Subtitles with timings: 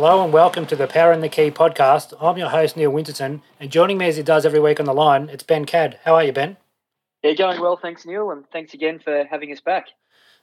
[0.00, 2.14] Hello and welcome to the Power and the Key podcast.
[2.22, 4.94] I'm your host, Neil Winterton, and joining me as he does every week on the
[4.94, 5.98] line, it's Ben Cad.
[6.06, 6.56] How are you, Ben?
[7.22, 9.88] Yeah, going well, thanks, Neil, and thanks again for having us back.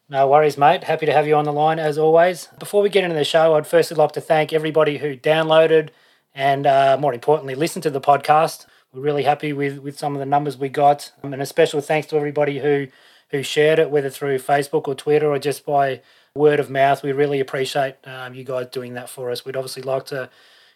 [0.08, 0.84] No worries, mate.
[0.84, 2.50] Happy to have you on the line as always.
[2.60, 5.90] Before we get into the show, I'd firstly like to thank everybody who downloaded
[6.36, 8.68] and, uh, more importantly, listened to the podcast.
[8.94, 11.82] We're really happy with, with some of the numbers we got, um, and a special
[11.82, 12.90] thanks to everybody who
[13.32, 16.02] who shared it, whether through Facebook or Twitter or just by
[16.38, 17.04] word of mouth.
[17.04, 19.44] We really appreciate um, you guys doing that for us.
[19.44, 20.30] We'd obviously like to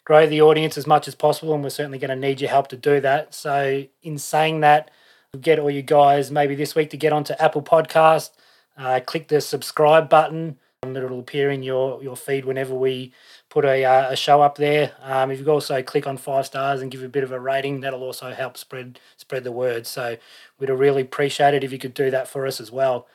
[0.04, 2.68] grow the audience as much as possible, and we're certainly going to need your help
[2.70, 3.34] to do that.
[3.34, 4.92] So, in saying that,
[5.40, 8.32] get all you guys maybe this week to get onto Apple Podcast,
[8.78, 10.58] uh, click the subscribe button.
[10.84, 13.14] Um, it'll appear in your, your feed whenever we
[13.50, 14.94] put a, uh, a show up there.
[15.04, 17.82] Um, if you also click on five stars and give a bit of a rating,
[17.82, 19.86] that'll also help spread spread the word.
[19.86, 20.18] So
[20.58, 23.08] we'd really appreciate it if you could do that for us as well.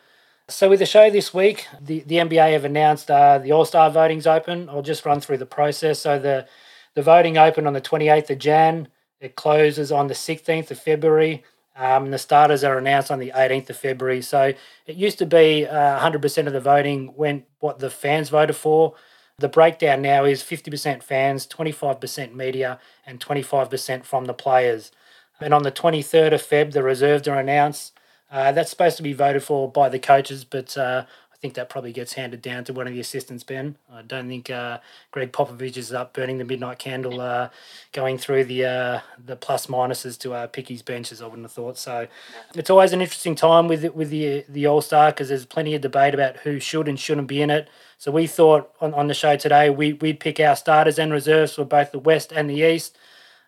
[0.49, 3.91] So with the show this week, the, the NBA have announced uh, the All Star
[3.91, 4.69] voting's open.
[4.69, 5.99] I'll just run through the process.
[5.99, 6.47] So the
[6.95, 8.89] the voting opened on the 28th of Jan.
[9.21, 11.45] It closes on the 16th of February.
[11.77, 14.23] Um, the starters are announced on the 18th of February.
[14.23, 14.55] So
[14.87, 18.95] it used to be uh, 100% of the voting went what the fans voted for.
[19.39, 24.91] The breakdown now is 50% fans, 25% media, and 25% from the players.
[25.39, 27.96] And on the 23rd of Feb, the reserves are announced.
[28.31, 31.05] Uh, that's supposed to be voted for by the coaches, but uh,
[31.37, 33.77] I think that probably gets handed down to one of the assistants, Ben.
[33.93, 34.79] I don't think uh,
[35.11, 37.51] Gregg Popovich is up burning the midnight candle, uh,
[37.93, 41.21] going through the uh, the plus minuses to uh, pick his benches.
[41.21, 42.09] I wouldn't have thought so.
[42.55, 45.83] It's always an interesting time with with the the All Star because there's plenty of
[45.83, 47.69] debate about who should and shouldn't be in it.
[47.99, 51.55] So we thought on, on the show today we we'd pick our starters and reserves
[51.55, 52.97] for both the West and the East,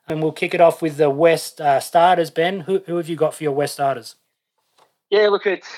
[0.07, 2.31] and we'll kick it off with the West starters.
[2.31, 4.15] Ben, who who have you got for your West starters?
[5.11, 5.69] Yeah, look, it's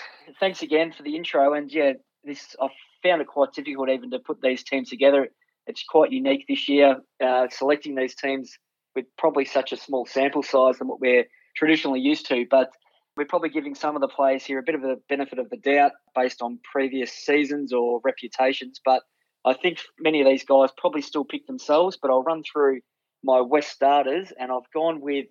[0.41, 1.55] thanks again for the intro.
[1.55, 1.93] And yeah,
[2.25, 2.69] this I
[3.03, 5.29] found it quite difficult even to put these teams together.
[5.67, 8.53] It's quite unique this year, uh, selecting these teams
[8.97, 11.27] with probably such a small sample size than what we're
[11.57, 12.45] traditionally used to.
[12.51, 12.71] But
[13.17, 15.57] we're probably giving some of the players here a bit of a benefit of the
[15.59, 18.81] doubt based on previous seasons or reputations.
[18.85, 19.03] But
[19.45, 21.97] I think many of these guys probably still pick themselves.
[22.01, 22.81] But I'll run through
[23.23, 25.27] my West starters, and I've gone with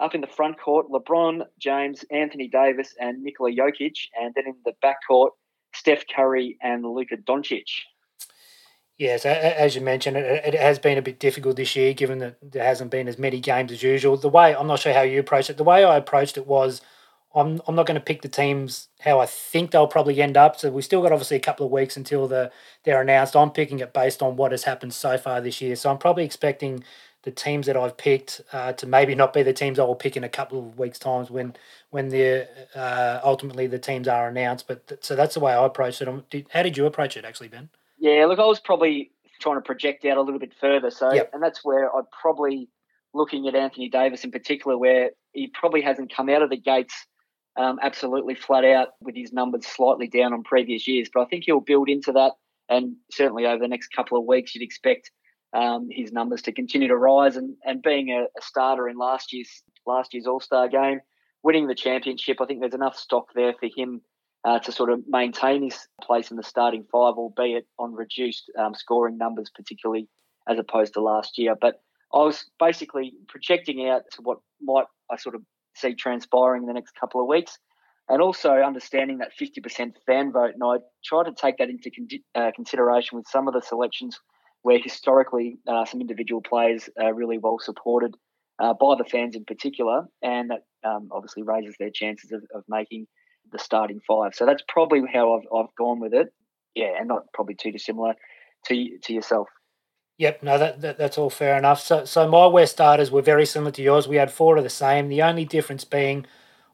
[0.00, 4.54] up in the front court, LeBron James, Anthony Davis, and Nikola Jokic, and then in
[4.64, 5.32] the back court,
[5.74, 7.68] Steph Curry and Luka Doncic.
[8.98, 12.64] Yes, as you mentioned, it, has been a bit difficult this year, given that there
[12.64, 14.16] hasn't been as many games as usual.
[14.16, 15.56] The way I'm not sure how you approached it.
[15.56, 16.80] The way I approached it was,
[17.32, 20.58] I'm I'm not going to pick the teams how I think they'll probably end up.
[20.58, 22.50] So we still got obviously a couple of weeks until the
[22.82, 23.36] they're announced.
[23.36, 25.76] I'm picking it based on what has happened so far this year.
[25.76, 26.82] So I'm probably expecting
[27.24, 30.16] the teams that I've picked uh, to maybe not be the teams I will pick
[30.16, 31.54] in a couple of weeks' times when
[31.90, 34.68] when the uh, ultimately the teams are announced.
[34.68, 36.30] But th- so that's the way I approached it.
[36.30, 37.70] Did, how did you approach it, actually, Ben?
[37.98, 40.90] Yeah, look, I was probably trying to project out a little bit further.
[40.90, 41.30] So, yep.
[41.32, 42.68] and that's where I'd probably
[43.14, 47.06] looking at Anthony Davis in particular, where he probably hasn't come out of the gates
[47.56, 51.08] um, absolutely flat out with his numbers slightly down on previous years.
[51.12, 52.32] But I think he'll build into that,
[52.68, 55.10] and certainly over the next couple of weeks, you'd expect
[55.52, 57.36] um, his numbers to continue to rise.
[57.36, 61.00] And, and being a, a starter in last year's last year's All Star game,
[61.42, 64.02] winning the championship, I think there's enough stock there for him
[64.44, 68.74] uh, to sort of maintain his place in the starting five, albeit on reduced um,
[68.74, 70.08] scoring numbers, particularly
[70.48, 71.54] as opposed to last year.
[71.58, 71.82] But
[72.12, 75.42] I was basically projecting out to what might I sort of
[75.74, 77.58] see transpiring in the next couple of weeks.
[78.10, 80.54] And also understanding that 50% fan vote.
[80.54, 84.18] And I try to take that into con- uh, consideration with some of the selections
[84.62, 88.14] where historically uh, some individual players are really well supported
[88.58, 92.64] uh, by the fans in particular, and that um, obviously raises their chances of, of,
[92.68, 93.06] making
[93.52, 94.34] the starting five.
[94.34, 96.32] So that's probably how I've, I've gone with it.
[96.74, 98.14] Yeah, and not probably too dissimilar
[98.66, 99.48] to to yourself.
[100.18, 101.80] Yep, no, that, that that's all fair enough.
[101.80, 104.08] So, so my West starters were very similar to yours.
[104.08, 105.08] We had four of the same.
[105.08, 106.26] The only difference being,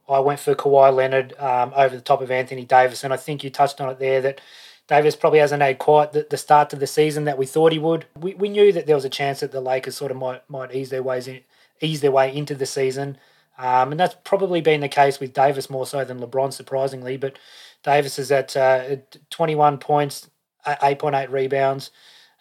[0.09, 3.45] I went for Kawhi Leonard um, over the top of Anthony Davis, and I think
[3.45, 4.41] you touched on it there that
[4.87, 7.79] Davis probably hasn't had quite the, the start to the season that we thought he
[7.79, 8.07] would.
[8.19, 10.75] We, we knew that there was a chance that the Lakers sort of might might
[10.75, 11.41] ease their ways in,
[11.81, 13.17] ease their way into the season,
[13.59, 17.17] um, and that's probably been the case with Davis more so than LeBron, surprisingly.
[17.17, 17.39] But
[17.83, 18.97] Davis is at uh,
[19.31, 20.29] 21 points,
[20.67, 21.91] 8.8 rebounds,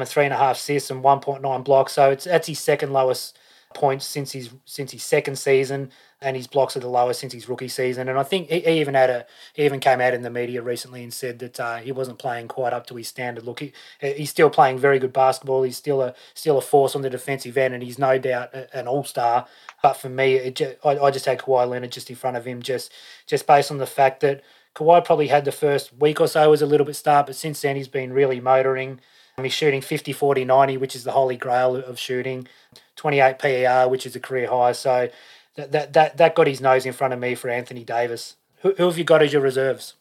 [0.04, 1.94] three and a half assists, and 1.9 blocks.
[1.94, 3.38] So it's that's his second lowest
[3.74, 5.92] points since his since his second season,
[6.24, 8.10] and his blocks are the lowest since his rookie season.
[8.10, 10.62] And I think he, he even had a he even came out in the media
[10.62, 13.44] recently and said that uh, he wasn't playing quite up to his standard.
[13.46, 15.64] Look, he, he's still playing very good basketball.
[15.64, 18.88] He's still a still a force on the defensive end, and he's no doubt an
[18.88, 19.48] all star.
[19.82, 22.46] But for me, it just, I, I just had Kawhi Leonard just in front of
[22.46, 22.92] him, just
[23.26, 24.42] just based on the fact that
[24.76, 27.62] Kawhi probably had the first week or so was a little bit start, but since
[27.62, 29.00] then he's been really motoring.
[29.42, 32.48] He's shooting 50, 40, 90, which is the holy grail of shooting.
[32.96, 34.72] 28 PER, which is a career high.
[34.74, 35.10] So
[35.56, 38.38] that, that, that, that got his nose in front of me for Anthony Davis.
[38.62, 39.96] Who, who have you got as your reserves?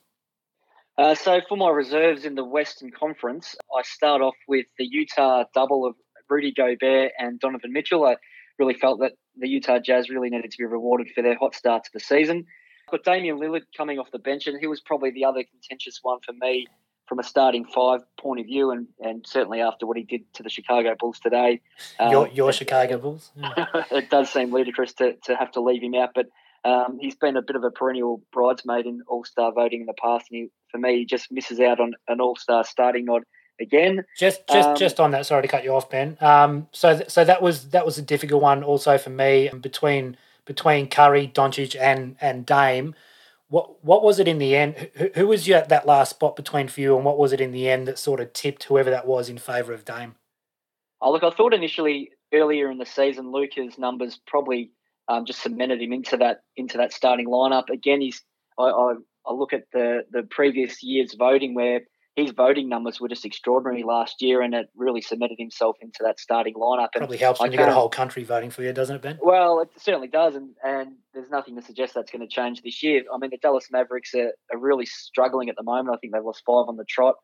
[0.98, 5.44] Uh, so for my reserves in the Western Conference, I start off with the Utah
[5.54, 5.94] double of
[6.28, 8.04] Rudy Gobert and Donovan Mitchell.
[8.04, 8.16] I
[8.58, 11.84] really felt that the Utah Jazz really needed to be rewarded for their hot start
[11.84, 12.44] to the season.
[12.90, 16.18] But Damian Lillard coming off the bench, and he was probably the other contentious one
[16.24, 16.66] for me
[17.06, 20.42] from a starting five point of view, and, and certainly after what he did to
[20.42, 21.60] the Chicago Bulls today.
[22.00, 23.30] Your, um, your Chicago Bulls?
[23.36, 23.66] Yeah.
[23.90, 26.26] it does seem ludicrous to, to have to leave him out, but
[26.64, 29.94] um, he's been a bit of a perennial bridesmaid in All Star voting in the
[29.94, 33.22] past, and he, for me, he just misses out on an All Star starting nod
[33.60, 34.04] again.
[34.16, 36.16] Just just um, just on that, sorry to cut you off, Ben.
[36.20, 40.16] Um, so th- so that was that was a difficult one also for me between
[40.44, 42.94] between Curry, Doncic, and and Dame.
[43.52, 44.88] What what was it in the end?
[44.94, 47.40] Who, who was you at that last spot between for you, and what was it
[47.40, 50.14] in the end that sort of tipped whoever that was in favour of Dame?
[51.02, 54.70] Oh, look, I thought initially earlier in the season, Luka's numbers probably
[55.08, 57.68] um, just cemented him into that into that starting lineup.
[57.68, 58.22] Again, he's
[58.58, 58.94] I, I,
[59.26, 61.82] I look at the the previous year's voting where
[62.14, 66.20] his voting numbers were just extraordinary last year, and it really cemented himself into that
[66.20, 66.88] starting lineup.
[66.94, 69.18] And Probably helps when you got a whole country voting for you, doesn't it, Ben?
[69.22, 72.82] Well, it certainly does, and, and there's nothing to suggest that's going to change this
[72.82, 73.02] year.
[73.12, 75.94] I mean, the Dallas Mavericks are, are really struggling at the moment.
[75.94, 77.14] I think they've lost five on the trot.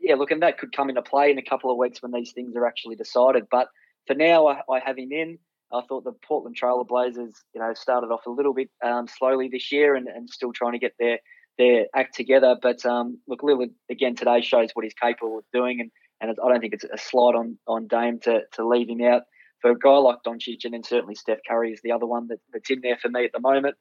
[0.00, 2.32] Yeah, look, and that could come into play in a couple of weeks when these
[2.32, 3.44] things are actually decided.
[3.50, 3.68] But
[4.06, 5.38] for now, I, I have him in.
[5.70, 9.70] I thought the Portland Trailblazers, you know, started off a little bit um, slowly this
[9.70, 11.18] year and, and still trying to get their
[11.58, 12.56] their act together.
[12.60, 15.90] But um, look, Lillard again today shows what he's capable of doing, and,
[16.20, 19.22] and I don't think it's a slide on on Dame to to leave him out
[19.60, 22.38] for a guy like Doncic, and then certainly Steph Curry is the other one that,
[22.52, 23.76] that's in there for me at the moment.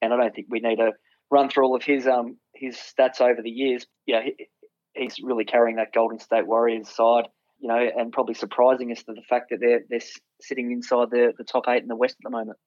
[0.00, 0.92] And I don't think we need to
[1.30, 3.86] run through all of his um his stats over the years.
[4.06, 4.48] Yeah, he,
[4.94, 7.24] he's really carrying that Golden State Warriors side.
[7.60, 10.00] You know, and probably surprising us to the fact that they're they're
[10.40, 12.58] sitting inside the, the top eight in the West at the moment.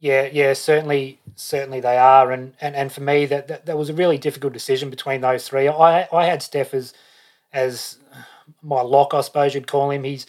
[0.00, 3.88] Yeah, yeah, certainly, certainly they are, and and, and for me that, that that was
[3.90, 5.66] a really difficult decision between those three.
[5.68, 6.94] I I had Steph as
[7.52, 7.98] as
[8.62, 10.04] my lock, I suppose you'd call him.
[10.04, 10.26] He's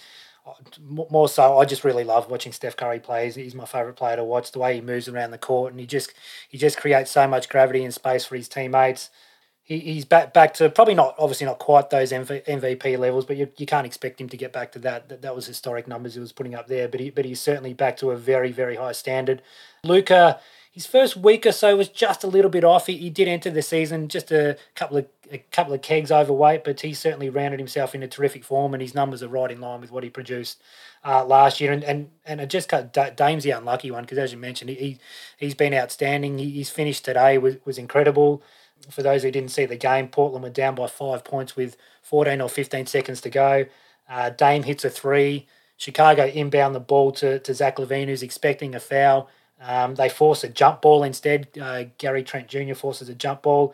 [0.87, 1.59] more so.
[1.59, 3.25] I just really love watching Steph Curry play.
[3.25, 4.51] He's, he's my favorite player to watch.
[4.51, 6.13] The way he moves around the court, and he just
[6.49, 9.09] he just creates so much gravity and space for his teammates
[9.69, 13.37] he, he's back back to probably not obviously not quite those MV, MVP levels, but
[13.37, 15.07] you, you can't expect him to get back to that.
[15.07, 15.21] that.
[15.21, 17.95] That was historic numbers he was putting up there, but he but he's certainly back
[17.97, 19.41] to a very very high standard.
[19.83, 20.41] Luka.
[20.71, 22.87] his first week or so was just a little bit off.
[22.87, 26.63] He, he did enter the season just a couple of a couple of kegs overweight,
[26.63, 29.81] but he certainly rounded himself into terrific form, and his numbers are right in line
[29.81, 30.59] with what he produced
[31.05, 31.71] uh, last year.
[31.71, 34.97] And and and it just cut Dame's the unlucky one because as you mentioned, he
[35.37, 36.39] he's been outstanding.
[36.39, 38.41] He, he's finished today was was incredible
[38.89, 42.41] for those who didn't see the game, Portland were down by five points with 14
[42.41, 43.65] or 15 seconds to go.
[44.09, 45.47] Uh, Dame hits a three.
[45.77, 49.29] Chicago inbound the ball to, to Zach LaVine, who's expecting a foul.
[49.61, 51.47] Um, they force a jump ball instead.
[51.59, 52.73] Uh, Gary Trent Jr.
[52.73, 53.73] forces a jump ball.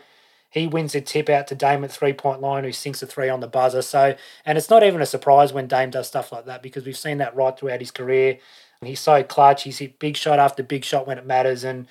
[0.49, 3.29] He wins a tip out to Dame at three point line, who sinks a three
[3.29, 3.81] on the buzzer.
[3.81, 4.15] So,
[4.45, 7.17] and it's not even a surprise when Dame does stuff like that because we've seen
[7.17, 8.39] that right throughout his career.
[8.81, 9.63] He's so clutch.
[9.63, 11.87] He's hit big shot after big shot when it matters, and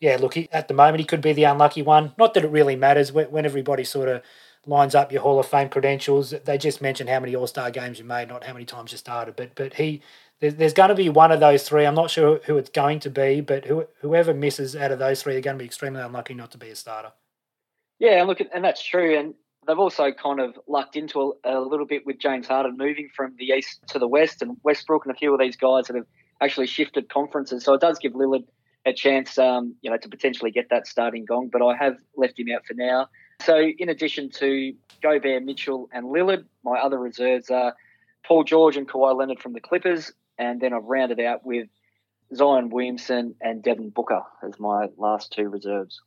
[0.00, 2.14] yeah, look, he, at the moment he could be the unlucky one.
[2.18, 4.22] Not that it really matters when, when everybody sort of
[4.66, 6.30] lines up your Hall of Fame credentials.
[6.30, 8.98] They just mention how many All Star games you made, not how many times you
[8.98, 9.36] started.
[9.36, 10.02] But but he,
[10.40, 11.84] there's, going to be one of those three.
[11.84, 15.22] I'm not sure who it's going to be, but who, whoever misses out of those
[15.22, 17.12] three are going to be extremely unlucky not to be a starter.
[17.98, 19.18] Yeah, and look, and that's true.
[19.18, 19.34] And
[19.66, 23.34] they've also kind of lucked into a, a, little bit with James Harden moving from
[23.38, 26.06] the east to the west, and Westbrook and a few of these guys that have
[26.40, 27.62] actually shifted conferences.
[27.62, 28.44] So it does give Lillard
[28.86, 31.48] a chance, um, you know, to potentially get that starting gong.
[31.52, 33.08] But I have left him out for now.
[33.40, 37.74] So in addition to Gobert, Mitchell, and Lillard, my other reserves are
[38.26, 41.68] Paul George and Kawhi Leonard from the Clippers, and then I've rounded out with
[42.34, 46.00] Zion Williamson and Devin Booker as my last two reserves.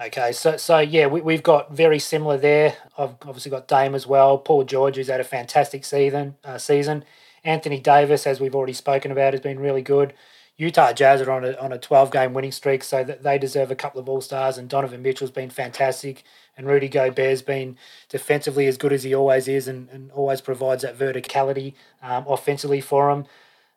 [0.00, 2.76] Okay, so so yeah, we, we've got very similar there.
[2.98, 4.38] I've obviously got Dame as well.
[4.38, 6.36] Paul George, who's had a fantastic season.
[6.44, 7.04] Uh, season.
[7.44, 10.14] Anthony Davis, as we've already spoken about, has been really good.
[10.56, 13.70] Utah Jazz are on a on a 12 game winning streak, so that they deserve
[13.70, 14.56] a couple of All Stars.
[14.56, 16.22] And Donovan Mitchell's been fantastic,
[16.56, 17.76] and Rudy Gobert's been
[18.08, 22.80] defensively as good as he always is, and, and always provides that verticality um, offensively
[22.80, 23.26] for him.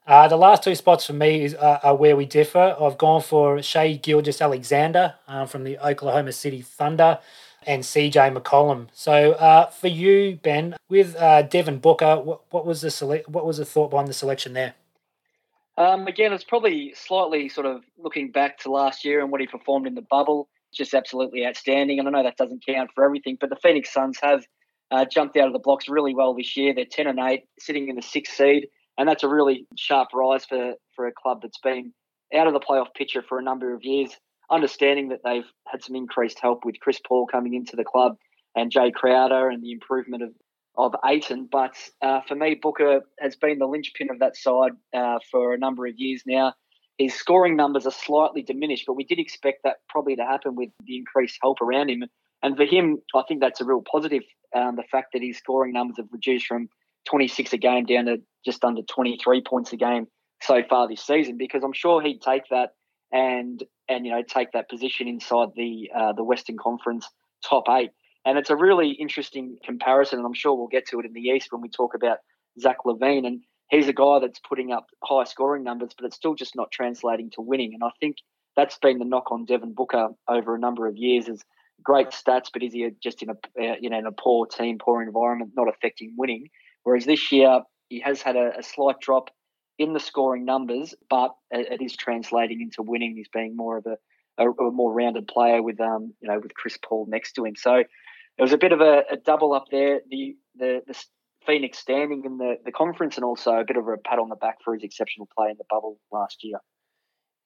[0.06, 2.78] Uh, the last two spots for me is, uh, are where we differ.
[2.80, 7.20] I've gone for Shai Gilgeous-Alexander uh, from the Oklahoma City Thunder
[7.64, 8.88] and CJ McCollum.
[8.94, 13.46] So uh, for you, Ben, with uh, Devin Booker, what, what was the sele- what
[13.46, 14.76] was the thought behind the selection there?
[15.78, 19.48] Um, again, it's probably slightly sort of looking back to last year and what he
[19.48, 20.50] performed in the bubble.
[20.72, 22.00] It's just absolutely outstanding.
[22.00, 24.44] And I know that doesn't count for everything, but the Phoenix Suns have
[24.90, 26.74] uh, jumped out of the blocks really well this year.
[26.74, 28.68] They're 10 and 8, sitting in the sixth seed.
[28.98, 31.94] And that's a really sharp rise for, for a club that's been
[32.36, 34.12] out of the playoff picture for a number of years.
[34.50, 38.16] Understanding that they've had some increased help with Chris Paul coming into the club
[38.56, 40.30] and Jay Crowder and the improvement of,
[40.78, 41.48] of Ayton.
[41.52, 45.58] But uh, for me, Booker has been the linchpin of that side uh, for a
[45.58, 46.54] number of years now.
[46.98, 50.70] His scoring numbers are slightly diminished, but we did expect that probably to happen with
[50.86, 52.04] the increased help around him.
[52.42, 54.24] And for him, I think that's a real positive.
[54.56, 56.70] Um, the fact that his scoring numbers have reduced from
[57.06, 60.08] 26 a game down to just under 23 points a game
[60.42, 62.72] so far this season, because I'm sure he'd take that
[63.12, 67.08] and and you know take that position inside the uh, the Western Conference
[67.44, 67.92] top eight.
[68.28, 71.22] And it's a really interesting comparison, and I'm sure we'll get to it in the
[71.22, 72.18] East when we talk about
[72.60, 73.26] Zach LaVine.
[73.26, 76.70] And he's a guy that's putting up high scoring numbers, but it's still just not
[76.70, 77.74] translating to winning.
[77.74, 78.18] And I think
[78.58, 81.42] that's been the knock on Devin Booker over a number of years is
[81.82, 84.78] great stats, but is he just in a uh, you know in a poor team,
[84.78, 86.50] poor environment, not affecting winning?
[86.84, 89.30] Whereas this year he has had a, a slight drop
[89.80, 93.16] in the scoring numbers, but it, is translating into winning.
[93.16, 93.98] He's being more of a,
[94.38, 97.56] a, a, more rounded player with um you know with Chris Paul next to him.
[97.56, 97.84] So
[98.38, 100.02] it was a bit of a, a double up there.
[100.10, 100.96] The the the
[101.46, 104.36] Phoenix standing in the, the conference and also a bit of a pat on the
[104.36, 106.60] back for his exceptional play in the bubble last year.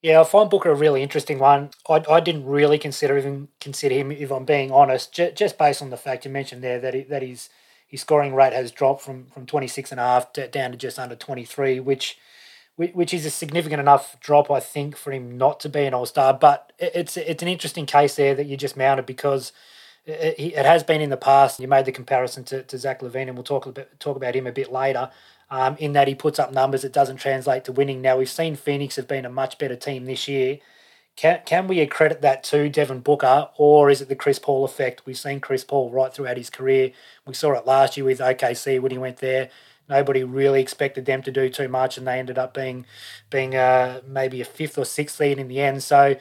[0.01, 1.69] Yeah, I find Booker a really interesting one.
[1.88, 5.81] I, I didn't really consider even consider him, if I'm being honest, j- just based
[5.81, 7.50] on the fact you mentioned there that he, that his
[7.88, 10.98] his scoring rate has dropped from from 26 and a half to, down to just
[10.98, 12.17] under 23, which
[12.77, 16.07] which is a significant enough drop, I think, for him not to be an All
[16.07, 16.33] Star.
[16.33, 19.51] But it's it's an interesting case there that you just mounted because
[20.05, 21.60] it, it, has been in the past.
[21.60, 24.36] You made the comparison to, to Zach LaVine, and we'll talk a bit, talk about
[24.36, 25.10] him a bit later.
[25.50, 28.01] Um, in that he puts up numbers that doesn't translate to winning.
[28.01, 30.60] Now we've seen Phoenix have been a much better team this year.
[31.17, 35.05] Can can we accredit that to Devin Booker, or is it the Chris Paul effect?
[35.05, 36.91] We've seen Chris Paul right throughout his career.
[37.27, 39.50] We saw it last year with OKC when he went there.
[39.89, 42.86] Nobody really expected them to do too much, and they ended up being
[43.29, 45.84] being uh, maybe a fifth or sixth seed in the end.
[45.84, 46.15] So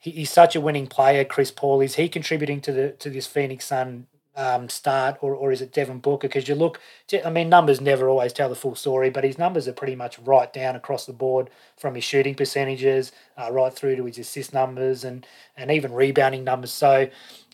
[0.00, 1.80] he, he's such a winning player, Chris Paul.
[1.80, 5.72] Is he contributing to the to this Phoenix Sun um, start, or, or is it
[5.72, 6.26] Devin Booker?
[6.26, 6.80] Because you look,
[7.24, 10.18] I mean, numbers never always tell the full story, but his numbers are pretty much
[10.20, 14.54] right down across the board from his shooting percentages uh, right through to his assist
[14.54, 15.26] numbers and,
[15.56, 16.72] and even rebounding numbers.
[16.72, 17.10] So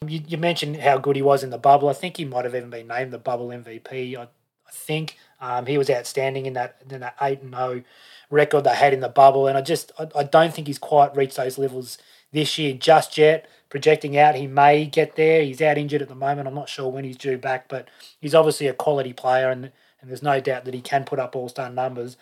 [0.06, 1.88] you, you mentioned how good he was in the bubble.
[1.88, 4.16] I think he might have even been named the bubble MVP.
[4.16, 7.82] I, I think um, he was outstanding in that in that eight and zero oh
[8.30, 11.16] record they had in the bubble, and I just I, I don't think he's quite
[11.16, 11.98] reached those levels
[12.36, 13.48] this year just yet.
[13.68, 15.42] Projecting out, he may get there.
[15.42, 16.46] He's out injured at the moment.
[16.46, 17.88] I'm not sure when he's due back, but
[18.20, 21.34] he's obviously a quality player, and and there's no doubt that he can put up
[21.34, 22.16] all star numbers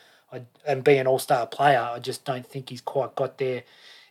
[0.66, 1.80] and be an all star player.
[1.80, 3.64] I just don't think he's quite got there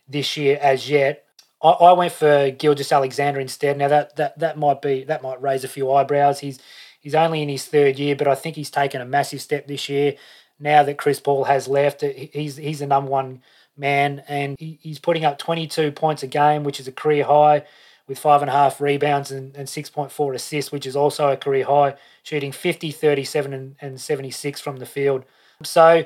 [0.08, 1.24] this year as yet.
[1.62, 3.76] I, I went for Gilgeous-Alexander instead.
[3.78, 6.40] Now that, that that might be that might raise a few eyebrows.
[6.40, 6.58] He's
[7.00, 9.88] he's only in his third year, but I think he's taken a massive step this
[9.88, 10.14] year.
[10.60, 13.42] Now that Chris Paul has left, he's he's the number one
[13.76, 17.64] man, and he, he's putting up 22 points a game, which is a career high,
[18.06, 21.64] with five and a half rebounds and, and 6.4 assists, which is also a career
[21.64, 25.24] high, shooting 50, 37, and, and 76 from the field.
[25.62, 26.04] So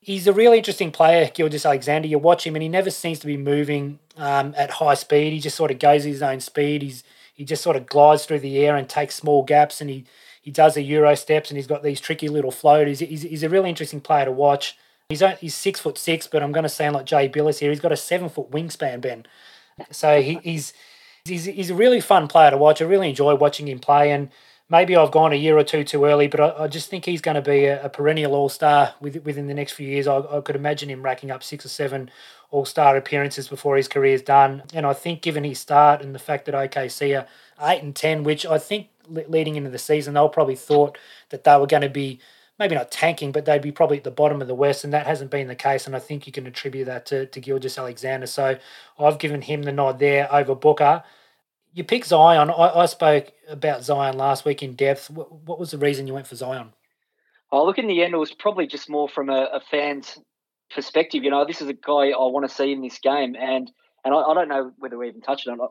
[0.00, 2.06] he's a really interesting player, Gilgeous-Alexander.
[2.06, 5.32] You watch him, and he never seems to be moving um, at high speed.
[5.32, 6.82] He just sort of goes his own speed.
[6.82, 7.02] He's
[7.34, 10.04] he just sort of glides through the air and takes small gaps, and he
[10.40, 13.00] he does the euro steps, and he's got these tricky little floaters.
[13.00, 14.78] He's, he's a really interesting player to watch.
[15.08, 17.70] He's only, he's six foot six, but I'm going to sound like Jay Bilas here.
[17.70, 19.24] He's got a seven foot wingspan, Ben.
[19.92, 20.72] So he, he's
[21.24, 22.82] he's he's a really fun player to watch.
[22.82, 24.30] I really enjoy watching him play, and
[24.68, 27.20] maybe I've gone a year or two too early, but I, I just think he's
[27.20, 30.08] going to be a, a perennial All Star with, within the next few years.
[30.08, 32.10] I, I could imagine him racking up six or seven
[32.50, 34.64] All Star appearances before his career's done.
[34.74, 37.28] And I think, given his start and the fact that OKC are
[37.68, 40.98] eight and ten, which I think leading into the season they'll probably thought
[41.28, 42.18] that they were going to be
[42.58, 45.06] maybe not tanking, but they'd be probably at the bottom of the West, and that
[45.06, 45.86] hasn't been the case.
[45.86, 48.26] And I think you can attribute that to, to Gilgeous-Alexander.
[48.26, 48.58] So
[48.98, 51.02] I've given him the nod there over Booker.
[51.72, 52.50] You pick Zion.
[52.50, 55.10] I, I spoke about Zion last week in depth.
[55.10, 56.72] What, what, was the reason you went for Zion?
[57.52, 60.18] Oh, look, in the end, it was probably just more from a, a fan's
[60.74, 61.22] perspective.
[61.22, 63.70] You know, this is a guy I want to see in this game, and
[64.04, 65.70] and I, I don't know whether we even touched on it.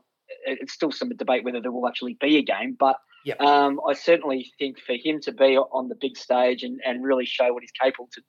[0.62, 3.41] It's still some debate whether there will actually be a game, but Yep.
[3.41, 7.25] Um, I certainly think for him to be on the big stage and, and really
[7.25, 8.22] show what he's capable to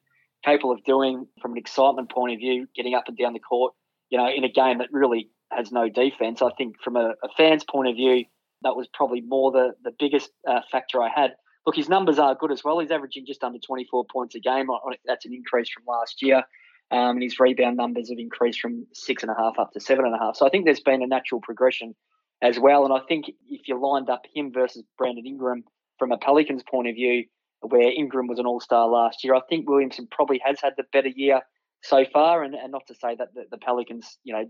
[0.45, 3.75] capable of doing from an excitement point of view, getting up and down the court,
[4.11, 6.41] you know, in a game that really has no defense.
[6.41, 8.25] I think from a, a fan's point of view,
[8.63, 11.33] that was probably more the the biggest uh, factor I had.
[11.67, 12.79] Look, his numbers are good as well.
[12.79, 14.69] He's averaging just under 24 points a game.
[15.05, 16.43] That's an increase from last year.
[16.91, 20.05] um, and his rebound numbers have increased from six and a half up to seven
[20.07, 20.37] and a half.
[20.37, 21.95] So I think there's been a natural progression
[22.43, 22.85] as well.
[22.85, 25.65] And I think if you lined up him versus Brandon Ingram
[25.99, 27.25] from a Pelicans point of view,
[27.61, 30.85] where Ingram was an all star last year, I think Williamson probably has had the
[30.93, 31.41] better year
[31.83, 32.43] so far.
[32.43, 34.45] And, and not to say that the, the Pelicans, you know,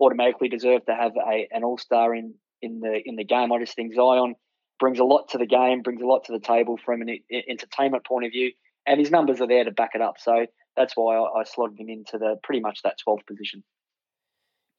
[0.00, 3.52] automatically deserve to have a, an all star in, in the in the game.
[3.52, 4.34] I just think Zion
[4.78, 7.18] brings a lot to the game, brings a lot to the table from an
[7.48, 8.52] entertainment point of view,
[8.86, 10.16] and his numbers are there to back it up.
[10.18, 10.46] So
[10.76, 13.62] that's why I, I slotted him into the pretty much that 12th position.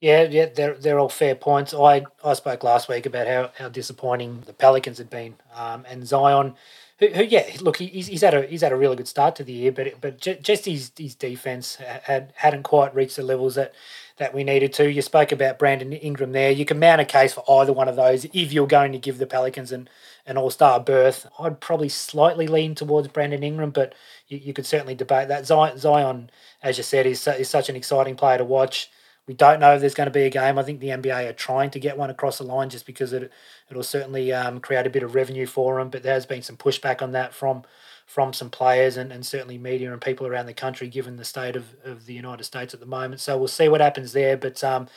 [0.01, 1.75] Yeah, yeah, they're they're all fair points.
[1.75, 6.07] I, I spoke last week about how, how disappointing the Pelicans had been, um, and
[6.07, 6.55] Zion,
[6.97, 9.43] who, who yeah, look, he's, he's had a he's had a really good start to
[9.43, 13.75] the year, but but just his his defense had hadn't quite reached the levels that
[14.17, 14.91] that we needed to.
[14.91, 16.49] You spoke about Brandon Ingram there.
[16.51, 19.19] You can mount a case for either one of those if you're going to give
[19.19, 19.87] the Pelicans an,
[20.25, 21.27] an all star berth.
[21.39, 23.93] I'd probably slightly lean towards Brandon Ingram, but
[24.27, 25.45] you, you could certainly debate that.
[25.45, 26.31] Zion,
[26.63, 28.89] as you said, is, is such an exciting player to watch.
[29.27, 30.57] We don't know if there's going to be a game.
[30.57, 33.31] I think the NBA are trying to get one across the line just because it
[33.69, 35.89] it'll certainly um, create a bit of revenue for them.
[35.89, 37.63] But there has been some pushback on that from
[38.05, 41.55] from some players and, and certainly media and people around the country, given the state
[41.55, 43.21] of, of the United States at the moment.
[43.21, 44.35] So we'll see what happens there.
[44.35, 44.89] But um,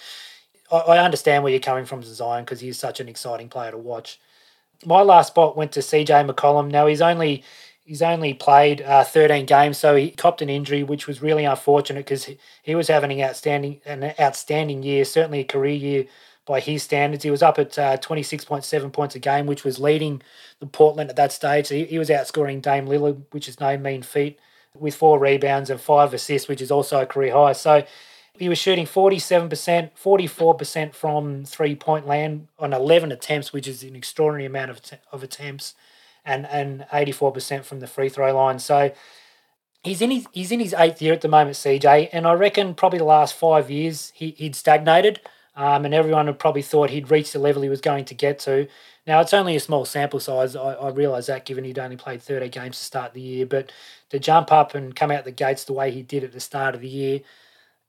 [0.72, 3.78] I, I understand where you're coming from, Zion, because he's such an exciting player to
[3.78, 4.18] watch.
[4.84, 6.70] My last spot went to CJ McCollum.
[6.70, 7.44] Now he's only
[7.84, 12.00] he's only played uh, 13 games, so he copped an injury, which was really unfortunate
[12.00, 16.06] because he, he was having an outstanding an outstanding year, certainly a career year
[16.46, 17.24] by his standards.
[17.24, 20.22] He was up at uh, 26.7 points a game, which was leading
[20.60, 21.68] the Portland at that stage.
[21.68, 24.38] He, he was outscoring Dame Lillard, which is no mean feat,
[24.74, 27.52] with four rebounds and five assists, which is also a career high.
[27.52, 27.84] So
[28.36, 33.94] he was shooting 47%, 44% from three point land on 11 attempts, which is an
[33.96, 34.80] extraordinary amount of,
[35.12, 35.74] of attempts,
[36.24, 38.58] and, and 84% from the free throw line.
[38.58, 38.92] So
[39.82, 42.74] he's in his he's in his eighth year at the moment, CJ, and I reckon
[42.74, 45.20] probably the last five years he, he'd stagnated
[45.56, 48.38] um, and everyone had probably thought he'd reached the level he was going to get
[48.40, 48.66] to.
[49.06, 50.56] Now, it's only a small sample size.
[50.56, 53.70] I, I realise that given he'd only played 30 games to start the year, but
[54.10, 56.74] to jump up and come out the gates the way he did at the start
[56.74, 57.20] of the year,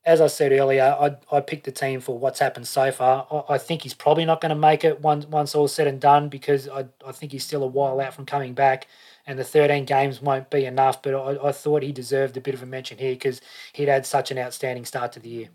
[0.06, 3.26] as I said earlier, I, I picked the team for what's happened so far.
[3.32, 6.00] I, I think he's probably not going to make it once, once all said and
[6.00, 8.88] done because I, I think he's still a while out from coming back
[9.26, 11.02] and the 13 games won't be enough.
[11.02, 13.42] But I, I thought he deserved a bit of a mention here because
[13.74, 15.50] he'd had such an outstanding start to the year.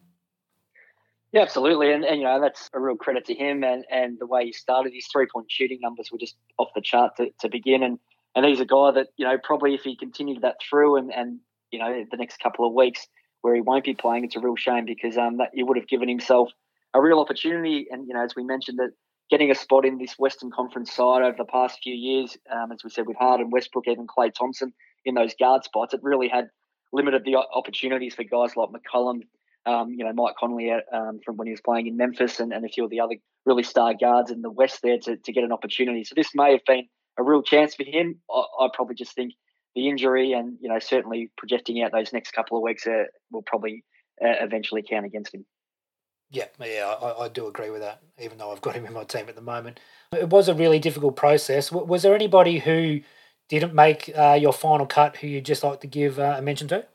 [1.32, 4.26] Yeah, absolutely, and, and you know that's a real credit to him and, and the
[4.26, 4.92] way he started.
[4.92, 8.00] His three point shooting numbers were just off the chart to, to begin, and
[8.34, 11.38] and he's a guy that you know probably if he continued that through and and
[11.70, 13.06] you know the next couple of weeks
[13.42, 15.88] where he won't be playing, it's a real shame because um that he would have
[15.88, 16.50] given himself
[16.94, 18.90] a real opportunity, and you know as we mentioned that
[19.30, 22.82] getting a spot in this Western Conference side over the past few years, um, as
[22.82, 24.72] we said with Harden, Westbrook, even Klay Thompson
[25.04, 26.48] in those guard spots, it really had
[26.92, 29.20] limited the opportunities for guys like McCollum
[29.66, 32.64] um, you know, Mike Conley um, from when he was playing in Memphis and, and
[32.64, 35.44] a few of the other really star guards in the West there to, to get
[35.44, 36.04] an opportunity.
[36.04, 38.20] So this may have been a real chance for him.
[38.30, 39.34] I, I probably just think
[39.74, 43.42] the injury and, you know, certainly projecting out those next couple of weeks uh, will
[43.42, 43.84] probably
[44.22, 45.46] uh, eventually count against him.
[46.30, 49.02] Yeah, yeah, I, I, do agree with that, even though I've got him in my
[49.02, 49.80] team at the moment.
[50.12, 51.72] It was a really difficult process.
[51.72, 53.00] Was there anybody who
[53.48, 56.68] didn't make uh, your final cut who you'd just like to give uh, a mention
[56.68, 56.86] to?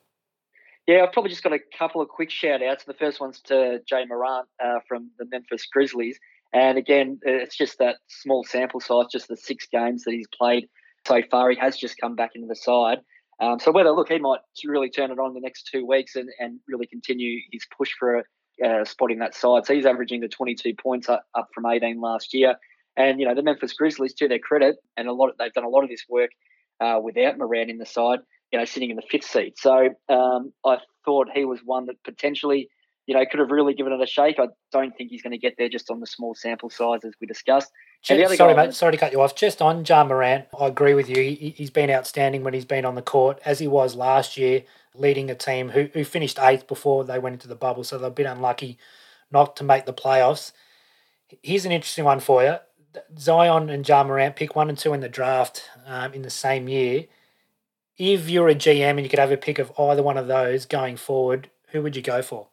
[0.88, 2.86] Yeah, I've probably just got a couple of quick shout outs.
[2.86, 6.18] The first one's to Ja Morant uh, from the Memphis Grizzlies.
[6.54, 10.70] And again, it's just that small sample size, just the six games that he's played
[11.08, 11.50] so far.
[11.50, 13.00] He has just come back into the side.
[13.40, 16.30] Um, so whether, look, he might really turn it on the next two weeks and,
[16.40, 18.24] and really continue his push for a,
[18.66, 19.66] uh, spot in that side.
[19.66, 22.56] So he's averaging the 22 points up, up from 18 last year.
[22.96, 25.66] And, you know, the Memphis Grizzlies, to their credit, and a lot of, they've done
[25.66, 26.32] a lot of this work
[26.80, 28.20] uh, without Morant in the side,
[28.52, 29.58] you know, sitting in the fifth seat.
[29.58, 32.70] So um, I thought he was one that potentially,
[33.08, 34.40] you know, could have really given it a shake.
[34.40, 37.14] I don't think he's going to get there just on the small sample size as
[37.22, 37.72] we discussed.
[38.02, 38.74] Just, sorry, mate.
[38.74, 39.36] Sorry to cut you off.
[39.36, 41.18] Just on Ja Morant, I agree with you.
[41.18, 44.64] He, has been outstanding when he's been on the court, as he was last year,
[44.94, 47.84] leading a team who, who finished eighth before they went into the bubble.
[47.84, 48.78] So they're a bit unlucky
[49.32, 50.52] not to make the playoffs.
[51.42, 52.58] Here's an interesting one for you.
[53.18, 56.70] Zion and Ja Morant pick one and two in the draft um, in the same
[56.70, 57.06] year
[57.98, 60.66] if you're a GM and you could have a pick of either one of those
[60.66, 62.50] going forward, who would you go for?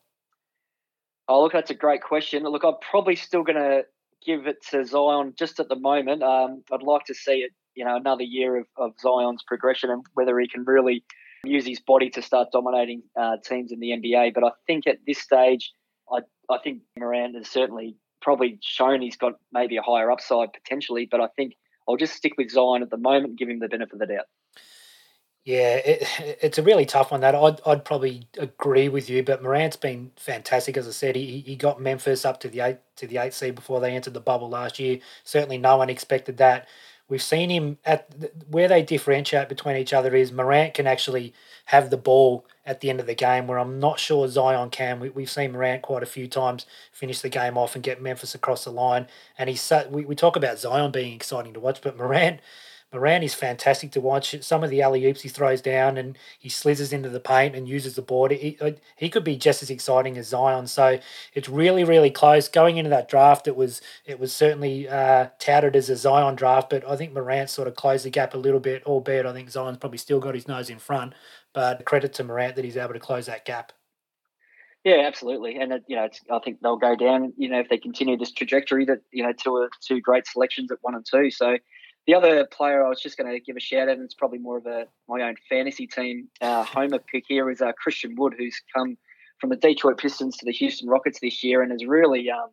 [1.28, 2.42] Oh, look, that's a great question.
[2.42, 3.84] Look, I'm probably still going to
[4.24, 6.22] give it to Zion just at the moment.
[6.22, 10.04] Um, I'd like to see it, you know, another year of, of Zion's progression and
[10.14, 11.04] whether he can really
[11.44, 14.34] use his body to start dominating uh, teams in the NBA.
[14.34, 15.72] But I think at this stage,
[16.10, 21.08] I, I think Morant has certainly probably shown he's got maybe a higher upside potentially.
[21.10, 21.54] But I think
[21.88, 24.26] I'll just stick with Zion at the moment give him the benefit of the doubt.
[25.44, 26.02] Yeah, it,
[26.42, 27.20] it's a really tough one.
[27.20, 30.76] That I'd, I'd probably agree with you, but Morant's been fantastic.
[30.76, 33.54] As I said, he, he got Memphis up to the eight to the eight seed
[33.54, 34.98] before they entered the bubble last year.
[35.24, 36.68] Certainly, no one expected that.
[37.08, 38.08] We've seen him at
[38.48, 41.34] where they differentiate between each other is Morant can actually
[41.66, 44.98] have the ball at the end of the game, where I'm not sure Zion can.
[45.00, 48.34] We, we've seen Morant quite a few times finish the game off and get Memphis
[48.34, 51.96] across the line, and he's we, we talk about Zion being exciting to watch, but
[51.98, 52.40] Morant
[52.92, 54.36] Morant is fantastic to watch.
[54.42, 57.66] Some of the alley oops he throws down and he slithers into the paint and
[57.66, 58.32] uses the board.
[58.32, 60.66] He, uh, he could be just as exciting as Zion.
[60.66, 60.98] So
[61.32, 62.48] it's really, really close.
[62.48, 66.68] Going into that draft, it was it was certainly uh, touted as a Zion draft,
[66.68, 69.50] but I think Morant sort of closed the gap a little bit, albeit I think
[69.50, 71.14] Zion's probably still got his nose in front.
[71.54, 73.72] But credit to Morant that he's able to close that gap.
[74.84, 77.32] Yeah, absolutely, and you know, I think they'll go down.
[77.36, 80.78] You know, if they continue this trajectory, that you know, two two great selections at
[80.80, 81.30] one and two.
[81.30, 81.56] So
[82.06, 84.38] the other player I was just going to give a shout out, and it's probably
[84.38, 88.34] more of a my own fantasy team uh, homer pick here, is uh, Christian Wood,
[88.36, 88.96] who's come
[89.40, 92.48] from the Detroit Pistons to the Houston Rockets this year and has really, um,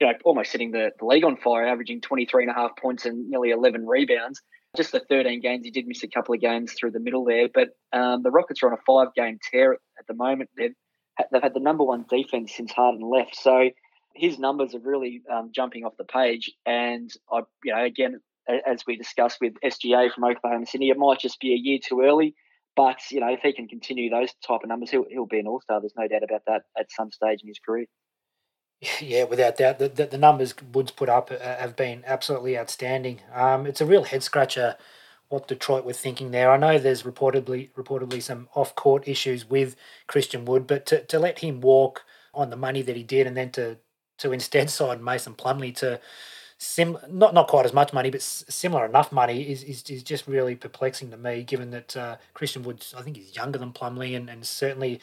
[0.00, 3.04] you know, almost setting the, the league on fire, averaging 23 and a half points
[3.04, 4.40] and nearly 11 rebounds.
[4.76, 7.48] Just the 13 games, he did miss a couple of games through the middle there,
[7.52, 10.50] but um, the Rockets are on a five game tear at the moment.
[10.56, 10.74] They've,
[11.32, 13.34] they've had the number one defense since Harden left.
[13.34, 13.70] So
[14.14, 16.52] his numbers are really um, jumping off the page.
[16.64, 18.20] And I, you know, again,
[18.66, 22.02] as we discussed with SGA from Oklahoma City, it might just be a year too
[22.02, 22.34] early.
[22.76, 25.46] But you know, if he can continue those type of numbers, he'll, he'll be an
[25.46, 25.80] all star.
[25.80, 27.86] There's no doubt about that at some stage in his career.
[28.98, 33.20] Yeah, without doubt, the, the, the numbers Woods put up uh, have been absolutely outstanding.
[33.34, 34.76] Um, it's a real head scratcher
[35.30, 36.50] what Detroit were thinking there.
[36.50, 41.18] I know there's reportedly reportedly some off court issues with Christian Wood, but to, to
[41.18, 43.78] let him walk on the money that he did, and then to
[44.18, 46.00] to instead sign Mason Plumlee to
[46.60, 50.26] sim not not quite as much money, but similar enough money is, is, is just
[50.28, 51.42] really perplexing to me.
[51.42, 55.00] Given that uh, Christian Woods, I think he's younger than Plumlee and, and certainly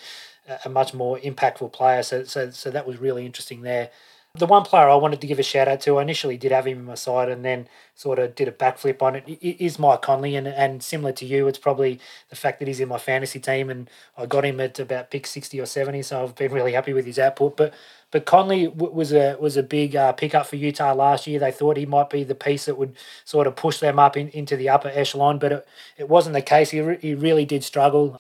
[0.63, 2.04] a much more impactful player.
[2.04, 3.89] So so so that was really interesting there
[4.38, 6.65] the one player I wanted to give a shout out to, I initially did have
[6.65, 10.02] him in my side and then sort of did a backflip on it, is Mike
[10.02, 10.36] Conley.
[10.36, 13.69] And, and similar to you, it's probably the fact that he's in my fantasy team
[13.69, 16.02] and I got him at about pick 60 or 70.
[16.04, 17.58] So I've been really happy with his output.
[17.58, 17.73] But
[18.10, 21.39] but Conley was a was a big uh, pickup for Utah last year.
[21.39, 22.95] They thought he might be the piece that would
[23.26, 26.41] sort of push them up in, into the upper echelon, but it, it wasn't the
[26.41, 26.69] case.
[26.69, 28.17] He, re- he really did struggle.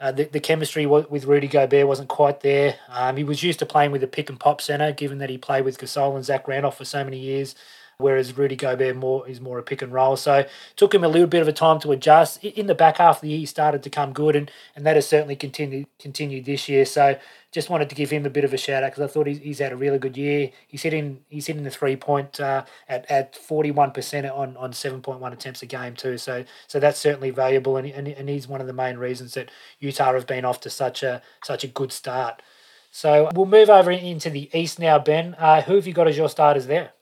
[0.00, 2.76] Uh, the, the chemistry with Rudy Gobert wasn't quite there.
[2.88, 5.38] Um, he was used to playing with a pick and pop center, given that he
[5.38, 7.56] played with Gasol and Zach Randolph for so many years,
[7.96, 10.16] whereas Rudy Gobert more is more a pick and roll.
[10.16, 12.44] So took him a little bit of a time to adjust.
[12.44, 14.94] In the back half of the year, he started to come good, and, and that
[14.94, 16.84] has certainly continued continued this year.
[16.84, 17.18] So
[17.50, 19.38] just wanted to give him a bit of a shout out because I thought he's,
[19.38, 20.50] he's had a really good year.
[20.66, 24.72] He's hitting he's hitting the three point uh, at at forty one percent on on
[24.72, 26.18] seven point one attempts a game too.
[26.18, 29.50] So so that's certainly valuable, and, and and he's one of the main reasons that
[29.80, 32.42] Utah have been off to such a such a good start.
[32.90, 35.34] So we'll move over into the East now, Ben.
[35.38, 36.92] Uh, who have you got as your starters there?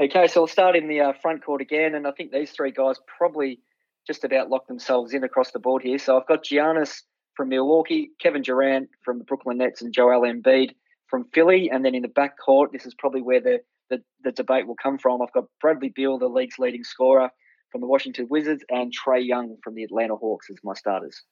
[0.00, 2.70] Okay, so we'll start in the uh, front court again, and I think these three
[2.70, 3.60] guys probably
[4.06, 5.98] just about locked themselves in across the board here.
[5.98, 7.02] So I've got Giannis
[7.40, 10.72] from Milwaukee, Kevin Durant from the Brooklyn Nets, and Joel Embiid
[11.06, 11.70] from Philly.
[11.72, 14.76] And then in the back court, this is probably where the, the, the debate will
[14.76, 15.22] come from.
[15.22, 17.30] I've got Bradley Beal, the league's leading scorer
[17.72, 21.22] from the Washington Wizards, and Trae Young from the Atlanta Hawks as my starters.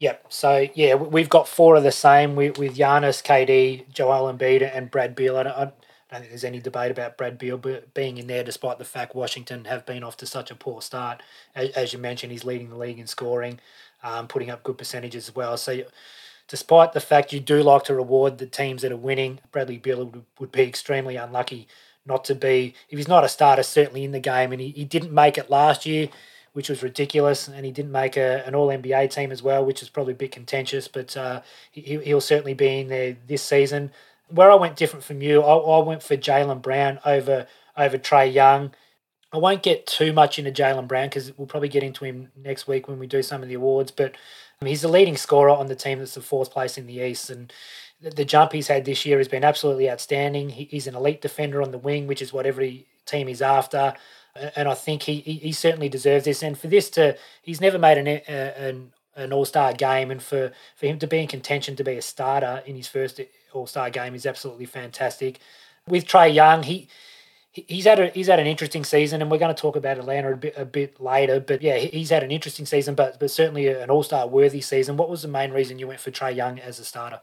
[0.00, 0.26] Yep.
[0.28, 4.90] So yeah, we've got four of the same with, with Giannis, KD, Joel Embiid, and
[4.90, 5.38] Brad Beal.
[5.38, 5.74] I don't, I don't
[6.10, 7.56] think there's any debate about Brad Beal
[7.94, 11.22] being in there, despite the fact Washington have been off to such a poor start.
[11.54, 13.60] As, as you mentioned, he's leading the league in scoring
[14.02, 15.56] um, putting up good percentages as well.
[15.56, 15.82] So,
[16.48, 20.04] despite the fact you do like to reward the teams that are winning, Bradley Beal
[20.04, 21.68] would, would be extremely unlucky
[22.04, 24.52] not to be, if he's not a starter, certainly in the game.
[24.52, 26.08] And he, he didn't make it last year,
[26.52, 27.48] which was ridiculous.
[27.48, 30.16] And he didn't make a, an All NBA team as well, which is probably a
[30.16, 30.88] bit contentious.
[30.88, 33.92] But uh, he, he'll certainly be in there this season.
[34.28, 38.32] Where I went different from you, I, I went for Jaylen Brown over over Trae
[38.32, 38.72] Young.
[39.32, 42.68] I won't get too much into Jaylen Brown because we'll probably get into him next
[42.68, 43.90] week when we do some of the awards.
[43.90, 44.14] But
[44.60, 47.30] um, he's the leading scorer on the team that's the fourth place in the East.
[47.30, 47.50] And
[48.02, 50.50] the, the jump he's had this year has been absolutely outstanding.
[50.50, 53.94] He, he's an elite defender on the wing, which is what every team is after.
[54.56, 56.42] And I think he, he, he certainly deserves this.
[56.42, 60.10] And for this to, he's never made an, an, an all star game.
[60.10, 63.18] And for, for him to be in contention to be a starter in his first
[63.54, 65.38] all star game is absolutely fantastic.
[65.88, 66.88] With Trey Young, he
[67.52, 70.32] he's had a he's had an interesting season, and we're going to talk about Atlanta
[70.32, 71.40] a bit a bit later.
[71.40, 74.96] But yeah, he's had an interesting season, but but certainly an All Star worthy season.
[74.96, 77.20] What was the main reason you went for Trae Young as a starter?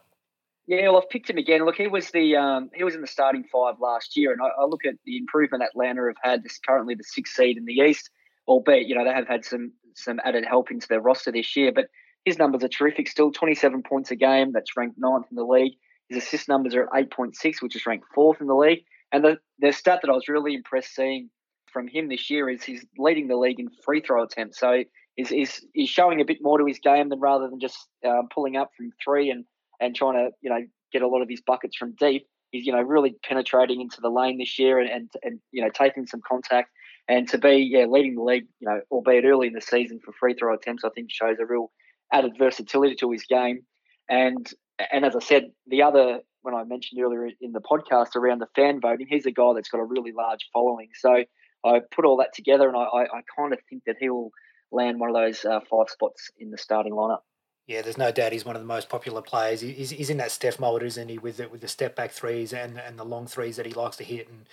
[0.68, 1.66] Yeah, well, I've picked him again.
[1.66, 4.62] Look, he was the um, he was in the starting five last year, and I,
[4.62, 6.44] I look at the improvement Atlanta have had.
[6.44, 8.10] This currently the sixth seed in the East,
[8.48, 11.72] albeit you know they have had some some added help into their roster this year.
[11.72, 11.88] But
[12.24, 14.52] his numbers are terrific still 27 points a game.
[14.52, 15.74] That's ranked ninth in the league.
[16.10, 18.84] His assist numbers are at 8.6, which is ranked fourth in the league.
[19.12, 21.30] And the, the stat that I was really impressed seeing
[21.72, 24.60] from him this year is he's leading the league in free throw attempts.
[24.60, 24.84] So
[25.16, 28.28] he's, he's, he's showing a bit more to his game than rather than just um,
[28.34, 29.46] pulling up from three and,
[29.80, 32.28] and trying to, you know, get a lot of his buckets from deep.
[32.52, 35.70] He's, you know, really penetrating into the lane this year and, and, and you know,
[35.70, 36.70] taking some contact.
[37.08, 40.12] And to be, yeah, leading the league, you know, albeit early in the season for
[40.14, 41.72] free throw attempts, I think shows a real
[42.12, 43.62] added versatility to his game.
[44.10, 44.52] And
[44.92, 48.48] and as I said, the other when I mentioned earlier in the podcast around the
[48.56, 50.90] fan voting, he's a guy that's got a really large following.
[50.94, 51.24] So
[51.66, 54.32] I put all that together, and I, I, I kind of think that he'll
[54.72, 57.20] land one of those uh, five spots in the starting lineup.
[57.68, 59.62] Yeah, there's no doubt he's one of the most popular players.
[59.62, 61.20] He's, he's in that Steph mold, isn't he?
[61.20, 63.98] With the, with the step back threes and and the long threes that he likes
[63.98, 64.46] to hit, and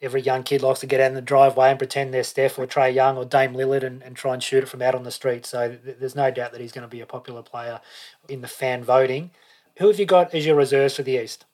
[0.00, 2.66] every young kid likes to get out in the driveway and pretend they're Steph or
[2.66, 5.10] Trae Young or Dame Lillard and, and try and shoot it from out on the
[5.10, 5.46] street.
[5.46, 7.80] So th- there's no doubt that he's going to be a popular player
[8.28, 9.30] in the fan voting.
[9.78, 11.44] Who have you got as your reserves for the East?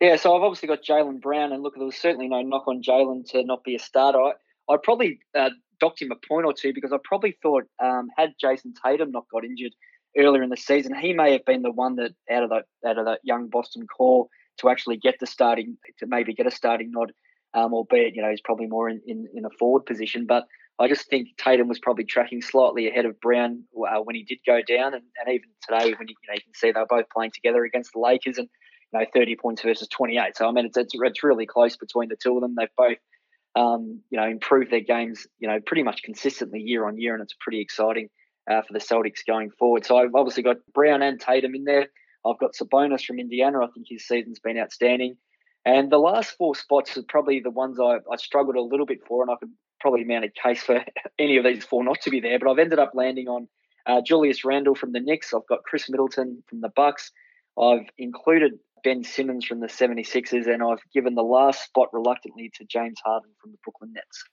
[0.00, 2.82] Yeah, so I've obviously got Jaylen Brown, and look, there was certainly no knock on
[2.82, 4.20] Jaylen to not be a starter.
[4.20, 4.32] I,
[4.68, 8.34] I probably uh, docked him a point or two because I probably thought um, had
[8.40, 9.72] Jayson Tatum not got injured
[10.16, 12.98] earlier in the season, he may have been the one that out of that out
[12.98, 14.26] of that young Boston core
[14.58, 17.12] to actually get the starting to maybe get a starting nod
[17.54, 20.26] um, albeit you know he's probably more in, in, in, a forward position.
[20.26, 20.44] But
[20.80, 24.38] I just think Tatum was probably tracking slightly ahead of Brown uh, when he did
[24.46, 26.86] go down, and, and even today when you, you, know you can see they were
[26.88, 28.48] both playing together against the Lakers, and
[28.92, 30.36] you know 30 points versus 28.
[30.36, 32.54] So I mean it's it's, it's really close between the two of them.
[32.56, 32.98] They've both
[33.56, 37.22] um, you know improved their games you know pretty much consistently year on year, and
[37.22, 38.08] it's pretty exciting.
[38.50, 39.84] Uh, for the Celtics going forward.
[39.84, 41.88] So I've obviously got Brown and Tatum in there.
[42.24, 43.58] I've got Sabonis from Indiana.
[43.58, 45.18] I think his season's been outstanding.
[45.66, 49.00] And the last four spots are probably the ones I, I struggled a little bit
[49.06, 50.84] for, and I could probably mounted case for
[51.18, 52.38] any of these four not to be there.
[52.38, 53.48] But I've ended up landing on
[53.86, 55.32] uh, Julius Randle from the Knicks.
[55.32, 57.10] I've got Khris Middleton from the Bucks.
[57.60, 58.52] I've included
[58.84, 63.30] Ben Simmons from the 76ers, and I've given the last spot reluctantly to James Harden
[63.40, 64.24] from the Brooklyn Nets.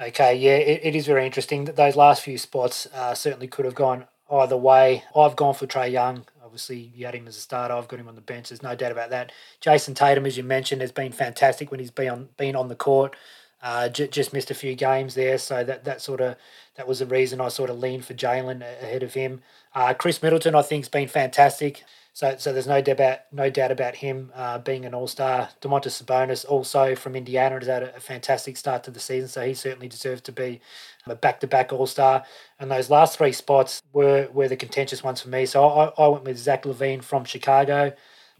[0.00, 3.64] Okay, yeah, it, it is very interesting that those last few spots uh, certainly could
[3.64, 5.04] have gone either way.
[5.14, 6.24] I've gone for Trae Young.
[6.42, 7.74] Obviously, you had him as a starter.
[7.74, 8.48] I've got him on the bench.
[8.48, 9.32] There's no doubt about that.
[9.60, 12.74] Jayson Tatum, as you mentioned, has been fantastic when he's been on been on the
[12.74, 13.16] court.
[13.64, 16.36] Uh, j- just missed a few games there, so that that sort of
[16.76, 19.40] that was the reason I sort of leaned for Jaylen ahead of him.
[19.74, 21.82] Uh, Khris Middleton, I think, has been fantastic.
[22.12, 25.48] So, so there's no doubt no doubt about him uh, being an all star.
[25.60, 29.44] Domantas Sabonis, also from Indiana, has had a, a, fantastic start to the season, so
[29.44, 30.60] he certainly deserves to be
[31.06, 32.24] a back to back all star.
[32.60, 35.44] And those last three spots were were the contentious ones for me.
[35.44, 37.92] So I, I went with Zach LaVine from Chicago,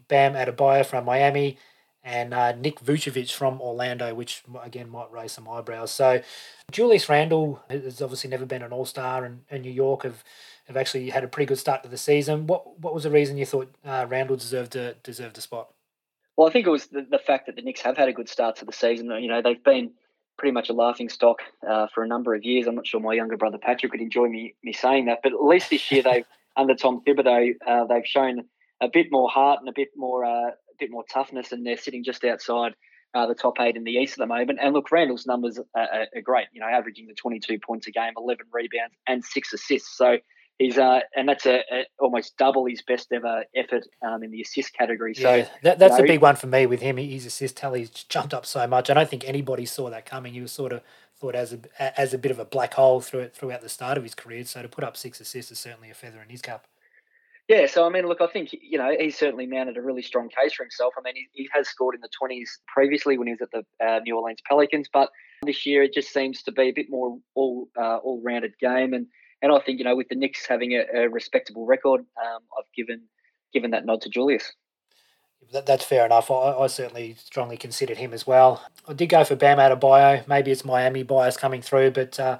[0.07, 1.57] Bam Adebayo from Miami,
[2.05, 5.91] and uh, Nick Vucevic from Orlando, which again might raise some eyebrows.
[5.91, 6.21] So
[6.71, 10.23] Julius Randle has obviously never been an all star, and, and New York have
[10.67, 12.45] have actually had a pretty good start to the season.
[12.45, 15.73] What what was the reason you thought uh, Randle deserved a deserved a spot?
[16.37, 18.29] Well, I think it was the, the fact that the Knicks have had a good
[18.29, 19.09] start to the season.
[19.09, 19.91] You know, they've been
[20.37, 22.67] pretty much a laughing stock uh, for a number of years.
[22.67, 25.43] I'm not sure my younger brother Patrick would enjoy me me saying that, but at
[25.43, 28.45] least this year they've under Tom Thibodeau uh, they've shown
[28.81, 32.03] a bit more heart and a bit more uh, bit more toughness, and they're sitting
[32.03, 32.73] just outside
[33.13, 34.59] uh, the top eight in the East at the moment.
[34.61, 36.47] And look, Randle's numbers are, are, great.
[36.53, 39.97] You know, averaging the 22 points a game, 11 rebounds, and six assists.
[39.97, 40.17] So
[40.57, 44.41] He's uh, and that's a, a, almost double his best ever effort um, in the
[44.41, 45.13] assist category.
[45.13, 46.95] So yeah, that, that's you know, a big one for me with him.
[46.95, 48.89] His assist tally's jumped up so much.
[48.89, 50.33] I don't think anybody saw that coming.
[50.33, 50.81] He was sort of
[51.17, 54.03] thought as a as a bit of a black hole through throughout the start of
[54.03, 54.45] his career.
[54.45, 56.67] So to put up six assists is certainly a feather in his cap.
[57.47, 60.29] Yeah, so I mean, look, I think you know he's certainly mounted a really strong
[60.29, 60.93] case for himself.
[60.97, 63.85] I mean, he, he has scored in the twenties previously when he was at the
[63.85, 65.09] uh, New Orleans Pelicans, but
[65.43, 68.93] this year it just seems to be a bit more all uh, all rounded game
[68.93, 69.05] and
[69.41, 72.71] and I think you know with the Knicks having a, a respectable record, um, I've
[72.75, 73.03] given
[73.53, 74.51] given that nod to Julius.
[75.53, 76.31] That, that's fair enough.
[76.31, 78.63] I, I, certainly strongly considered him as well.
[78.87, 80.27] I did go for Bam Adebayo.
[80.27, 82.39] Maybe it's Miami bias coming through, but uh,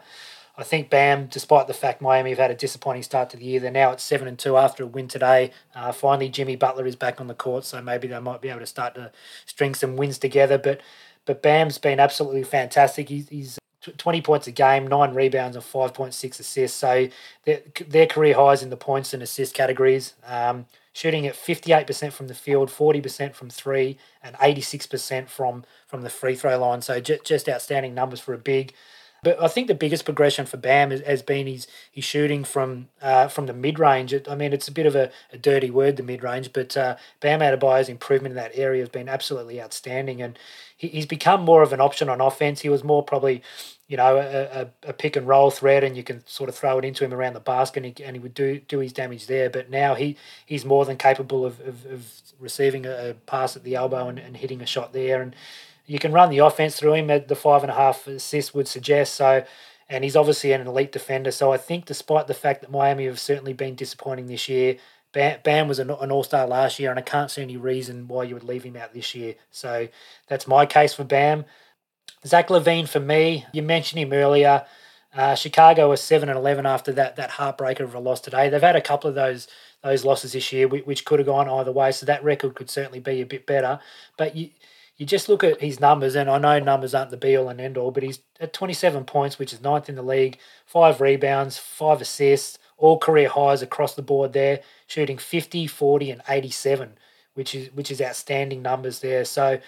[0.57, 3.59] I think Bam, despite the fact Miami have had a disappointing start to the year,
[3.59, 5.51] they're now at seven and two after a win today.
[5.73, 8.61] Uh, finally, Jimmy Butler is back on the court, so maybe they might be able
[8.61, 9.11] to start to
[9.45, 10.57] string some wins together.
[10.57, 10.81] But
[11.25, 13.09] but Bam's been absolutely fantastic.
[13.09, 16.77] He's, he's 20 points a game, nine rebounds, and 5.6 assists.
[16.77, 17.07] So
[17.45, 20.13] their, their career highs in the points and assist categories.
[20.25, 26.09] Um, shooting at 58% from the field, 40% from three, and 86% from, from the
[26.09, 26.81] free throw line.
[26.81, 28.73] So just, just outstanding numbers for a big.
[29.25, 33.27] But I think the biggest progression for Bam has, been his, his shooting from uh,
[33.27, 34.13] from the mid range.
[34.29, 36.95] I mean, it's a bit of a, a dirty word, the mid range, but uh,
[37.21, 40.21] Bam Adebayo's improvement in that area has been absolutely outstanding.
[40.21, 40.37] And
[40.77, 42.61] he, he's become more of an option on offense.
[42.61, 43.41] He was more probably,
[43.87, 46.77] you know, a, a, a, pick and roll threat, and you can sort of throw
[46.77, 49.25] it into him around the basket, and he, and he would do do his damage
[49.25, 49.49] there.
[49.49, 53.63] But now he he's more than capable of, of, of receiving a, a pass at
[53.63, 55.23] the elbow and, and hitting a shot there.
[55.23, 55.35] And
[55.85, 58.67] you can run the offense through him at the five and a half assists would
[58.67, 59.15] suggest.
[59.15, 59.43] So,
[59.87, 61.31] and he's obviously an elite defender.
[61.31, 64.77] So I think, despite the fact that Miami have certainly been disappointing this year,
[65.13, 68.33] Bam, was an, All Star last year, and I can't see any reason why you
[68.33, 69.35] would leave him out this year.
[69.49, 69.87] So
[70.27, 71.45] that's my case for Bam.
[72.25, 73.45] Zach LaVine for me.
[73.53, 74.65] You mentioned him earlier.
[75.15, 78.49] Uh, Chicago was seven and eleven after that that heartbreaker of a loss today.
[78.49, 79.47] They've had a couple of those
[79.81, 81.91] those losses this year, which could have gone either way.
[81.91, 83.79] So that record could certainly be a bit better.
[84.17, 84.49] But you
[84.97, 87.59] you just look at his numbers, and I know numbers aren't the be all and
[87.59, 91.57] end all, but he's at 27 points, which is ninth in the league, five rebounds,
[91.57, 96.93] five assists, all career highs across the board there, shooting 50, 40, and 87,
[97.33, 99.25] which is which is outstanding numbers there.
[99.25, 99.59] So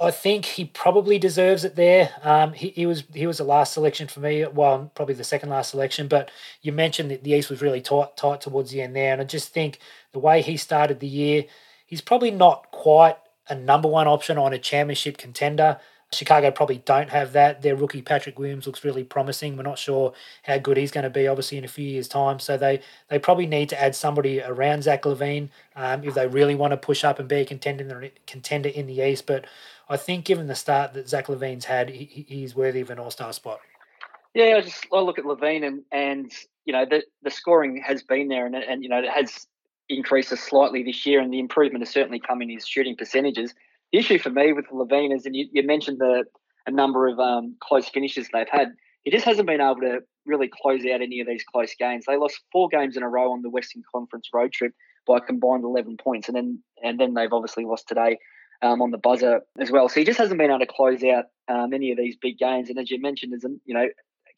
[0.00, 2.10] I think he probably deserves it there.
[2.22, 4.44] Um, he, he was he was the last selection for me.
[4.46, 6.08] Well, probably the second last selection.
[6.08, 6.30] But
[6.62, 9.24] you mentioned that the East was really tight tight towards the end there, and I
[9.24, 9.78] just think
[10.12, 11.44] the way he started the year,
[11.86, 13.16] he's probably not quite
[13.50, 15.78] a number one option on a championship contender.
[16.12, 17.62] Chicago probably don't have that.
[17.62, 19.56] Their rookie Patrick Williams looks really promising.
[19.56, 22.40] We're not sure how good he's going to be, obviously, in a few years' time.
[22.40, 26.56] So they, they probably need to add somebody around Zach LaVine um, if they really
[26.56, 29.26] want to push up and be a contender in the, contender in the East.
[29.26, 29.44] But
[29.88, 33.12] I think, given the start that Zach LaVine's had, he, he's worthy of an All
[33.12, 33.60] Star spot.
[34.34, 36.32] Yeah, I just I look at LaVine and and
[36.64, 39.46] you know the the scoring has been there and and you know it has
[39.90, 43.54] increases slightly this year, and the improvement has certainly come in his shooting percentages.
[43.92, 46.24] The issue for me with LaVine is, and you, you mentioned the
[46.66, 48.68] a number of um, close finishes they've had.
[49.04, 52.04] He just hasn't been able to really close out any of these close games.
[52.06, 54.72] They lost four games in a row on the Western Conference road trip
[55.06, 58.18] by a combined eleven points, and then and then they've obviously lost today
[58.62, 59.88] um, on the buzzer as well.
[59.88, 62.68] So he just hasn't been able to close out um, any of these big games.
[62.68, 63.88] And as you mentioned, is you know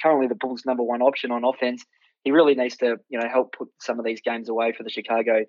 [0.02, 1.84] currently the Bulls' number one option on offense
[2.24, 4.90] he really needs to, you know, help put some of these games away for the
[4.90, 5.44] Chicago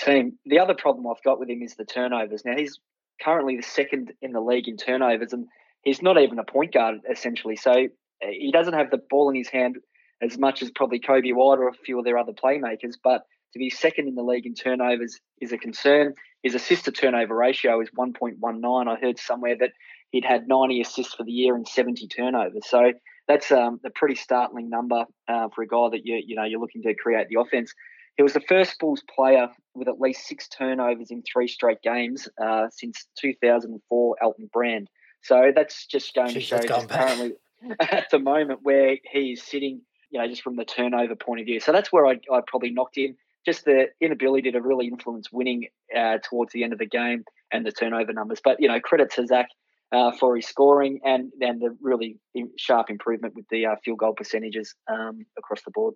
[0.00, 0.38] team.
[0.44, 2.44] The other problem I've got with him is the turnovers.
[2.44, 2.78] Now he's
[3.22, 5.46] currently the second in the league in turnovers, and
[5.82, 7.56] he's not even a point guard essentially.
[7.56, 9.76] So uh, he doesn't have the ball in his hand
[10.22, 12.94] as much as probably Coby White or a few of their other playmakers.
[13.02, 16.14] But to be second in the league in turnovers is a concern.
[16.42, 18.88] His assist to turnover ratio is 1.19.
[18.88, 19.72] I heard somewhere that
[20.10, 22.66] he'd had 90 assists for the year and 70 turnovers.
[22.68, 22.92] So
[23.28, 26.60] that's um, a pretty startling number uh, for a guy that you you know you're
[26.60, 27.72] looking to create the offense.
[28.16, 32.28] He was the first Bulls player with at least six turnovers in three straight games
[32.42, 34.88] uh, since 2004, Elton Brand.
[35.22, 37.32] So that's just going Jeez, to show just currently
[37.80, 41.46] at the moment where he is sitting, you know, just from the turnover point of
[41.46, 41.60] view.
[41.60, 43.16] So that's where I I probably knocked him.
[43.44, 47.66] Just the inability to really influence winning uh, towards the end of the game and
[47.66, 48.40] the turnover numbers.
[48.42, 49.48] But you know, credit to Zach
[49.96, 52.18] uh, for his scoring and and the really
[52.58, 55.94] sharp improvement with the uh, field goal percentages um, across the board.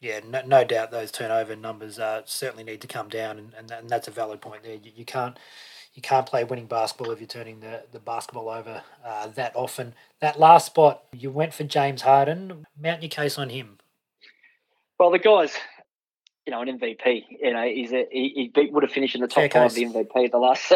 [0.00, 3.68] Yeah, no, no, doubt those turnover numbers uh, certainly need to come down, and, and,
[3.68, 4.74] that, and that's a valid point there.
[4.74, 5.38] You, you, can't
[5.94, 9.94] you can't play winning basketball if you're turning the, the basketball over uh, that often.
[10.20, 12.66] That last spot, you went for James Harden.
[12.78, 13.78] Mount your case on him.
[14.98, 15.54] Well, the guys,
[16.46, 17.24] you know, an MVP.
[17.40, 19.84] You know, he's a, he, he would have finished in the top five of the
[19.84, 20.72] MVP the last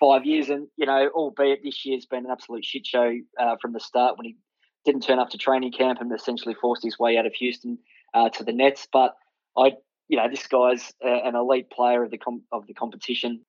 [0.00, 0.48] five years.
[0.48, 4.16] And, you know, albeit this year's been an absolute shit show uh, from the start
[4.16, 4.36] when he
[4.84, 7.78] didn't turn up to training camp and essentially forced his way out of Houston
[8.14, 8.88] uh, to the Nets.
[8.90, 9.14] But
[9.56, 9.72] I,
[10.08, 13.42] you know, this guy's uh, an elite player of the com- of the competition.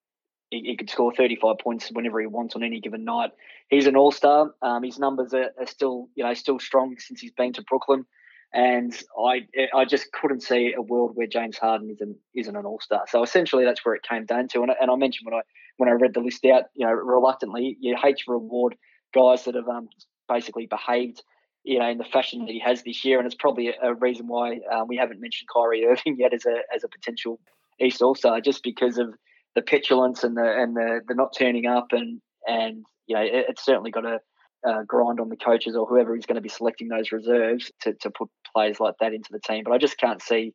[0.49, 3.31] He, he, could score 35 points whenever he wants on any given night.
[3.69, 4.51] He's an all star.
[4.61, 8.05] Um, his numbers are, are, still, you know, still strong since he's been to Brooklyn.
[8.53, 12.81] And I, I just couldn't see a world where James Harden isn't isn't an all
[12.81, 13.05] star.
[13.07, 14.61] So essentially, that's where it came down to.
[14.63, 15.43] And, and I mentioned when I
[15.81, 18.75] when I read the list out, you know, reluctantly, you hate to reward
[19.15, 19.89] guys that have um,
[20.29, 21.23] basically behaved,
[21.63, 23.95] you know, in the fashion that he has this year, and it's probably a, a
[23.95, 27.39] reason why um, we haven't mentioned Kyrie Irving yet as a as a potential
[27.79, 29.15] East All Star, just because of
[29.55, 33.47] the petulance and the and the the not turning up, and and you know, it,
[33.49, 34.19] it's certainly got a
[34.63, 37.93] uh, grind on the coaches or whoever is going to be selecting those reserves to,
[37.95, 39.63] to put players like that into the team.
[39.63, 40.53] But I just can't see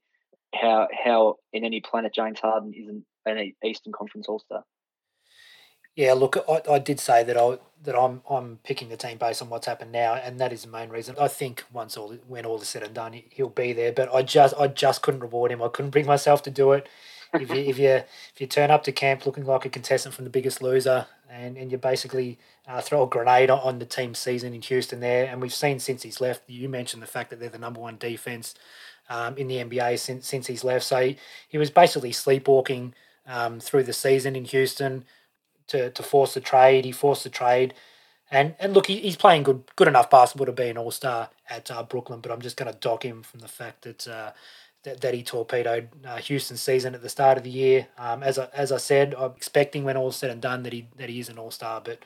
[0.55, 4.62] how how in any planet James Harden isn't an Eastern Conference All Star.
[5.97, 9.40] Yeah, look, I, I did say that I that I'm I'm picking the team based
[9.40, 11.16] on what's happened now, and that is the main reason.
[11.18, 13.92] I think once all when all is said and done, he'll be there.
[13.92, 15.62] But I just I just couldn't reward him.
[15.62, 16.86] I couldn't bring myself to do it.
[17.32, 20.24] if you if you if you turn up to camp looking like a contestant from
[20.24, 22.38] the biggest loser, and, and you basically
[22.68, 26.03] uh, throw a grenade on the team season in Houston there, and we've seen since
[26.03, 26.42] he's left.
[26.47, 28.55] You mentioned the fact that they're the number one defense
[29.09, 30.84] um, in the NBA since since he's left.
[30.84, 31.16] So he,
[31.49, 32.92] he was basically sleepwalking
[33.26, 35.05] um, through the season in Houston
[35.68, 36.84] to, to force the trade.
[36.84, 37.74] He forced the trade.
[38.30, 41.30] And and look, he, he's playing good good enough basketball to be an all star
[41.48, 44.32] at uh, Brooklyn, but I'm just going to dock him from the fact that uh,
[44.82, 47.88] that, that he torpedoed uh, Houston's season at the start of the year.
[47.98, 50.88] Um, as I, as I said, I'm expecting when all's said and done that he
[50.96, 52.00] that he is an all star, but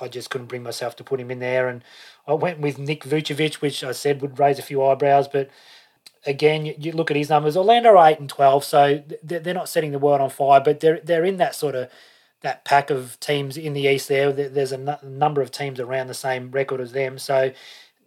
[0.00, 1.68] I, just couldn't bring myself to put him in there.
[1.68, 1.82] And
[2.26, 5.50] I went with Nick Vucevic, which I said would raise a few eyebrows, but
[6.24, 7.56] again, you, you look at his numbers.
[7.56, 11.24] Orlando eight and twelve, so they're not setting the world on fire, but they're they're
[11.24, 11.90] in that sort of
[12.42, 14.32] that pack of teams in the East there.
[14.32, 17.18] There's a number of teams around the same record as them.
[17.18, 17.52] So,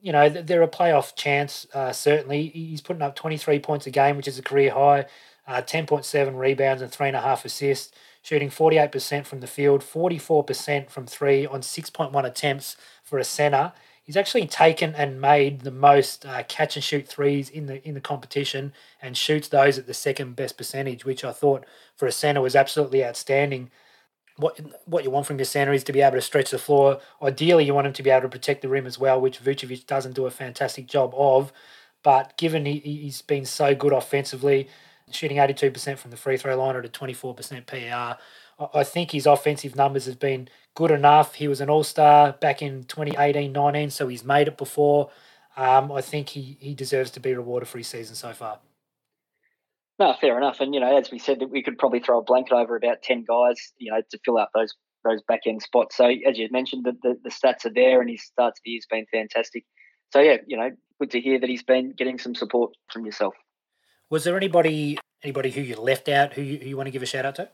[0.01, 2.47] you know, they're a playoff chance, uh, certainly.
[2.49, 5.05] He's putting up 23 points a game, which is a career high,
[5.47, 11.61] uh, 10.7 rebounds and 3.5 assists, shooting 48% from the field, 44% from three on
[11.61, 13.73] 6.1 attempts for a center.
[14.03, 17.95] He's actually taken and made the most uh, catch and shoot threes in the in
[17.95, 18.71] the competition
[19.01, 21.65] and shoots those at the second best percentage, which I thought
[21.95, 23.71] for a center was absolutely outstanding
[24.37, 26.99] what what you want from your center is to be able to stretch the floor.
[27.21, 29.87] Ideally, you want him to be able to protect the rim as well, which Vucevic
[29.87, 31.53] doesn't do a fantastic job of.
[32.03, 34.67] But given he, he's been so good offensively,
[35.09, 38.17] shooting 82% from the free throw line at a 24% PER,
[38.73, 41.35] I think his offensive numbers have been good enough.
[41.35, 45.09] He was an all star back in 2018 19, so he's made it before.
[45.57, 48.59] Um, I think he, he deserves to be rewarded for his season so far.
[49.97, 50.59] No, fair enough.
[50.59, 53.01] And you know, as we said, that we could probably throw a blanket over about
[53.01, 54.73] ten guys, you know, to fill out those
[55.03, 55.95] those back end spots.
[55.95, 58.87] So as you mentioned, the, the, the stats are there, and his starts the year's
[58.89, 59.65] been fantastic.
[60.11, 63.35] So yeah, you know, good to hear that he's been getting some support from yourself.
[64.09, 67.03] Was there anybody anybody who you left out who you, who you want to give
[67.03, 67.49] a shout out to?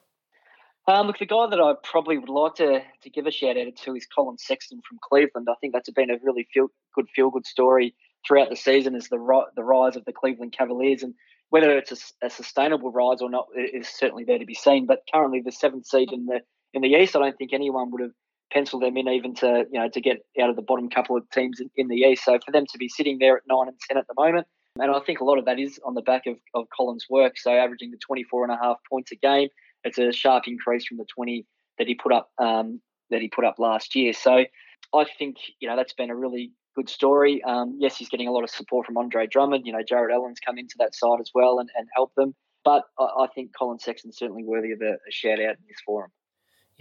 [0.88, 3.76] Um, look, the guy that I probably would like to, to give a shout out
[3.84, 5.48] to is Collin Sexton from Cleveland.
[5.50, 7.94] I think that's been a really feel good feel good story
[8.28, 11.14] throughout the season as the the rise of the Cleveland Cavaliers and
[11.52, 14.86] whether it's a, a, sustainable rise or not is certainly there to be seen.
[14.86, 16.40] But currently, the seventh seed in the
[16.74, 18.12] in the East, I don't think anyone would have
[18.52, 21.30] penciled them in even to you know to get out of the bottom couple of
[21.30, 22.24] teams in, in the East.
[22.24, 24.48] So for them to be sitting there at nine and ten at the moment,
[24.80, 27.34] and I think a lot of that is on the back of, of Collins' work.
[27.38, 29.50] So averaging the 24 and a half points a game,
[29.84, 31.46] it's a sharp increase from the 20
[31.78, 32.80] that he put up um,
[33.10, 34.14] that he put up last year.
[34.14, 34.46] So
[34.94, 37.44] I think you know that's been a really good story.
[37.44, 39.66] Um, yes, he's getting a lot of support from Andre Drummond.
[39.66, 42.34] You know, Jarrett Allen's come into that side as well and, and help them.
[42.64, 45.82] But I, I think Collin Sexton's certainly worthy of a, a shout out in this
[45.86, 46.12] forum.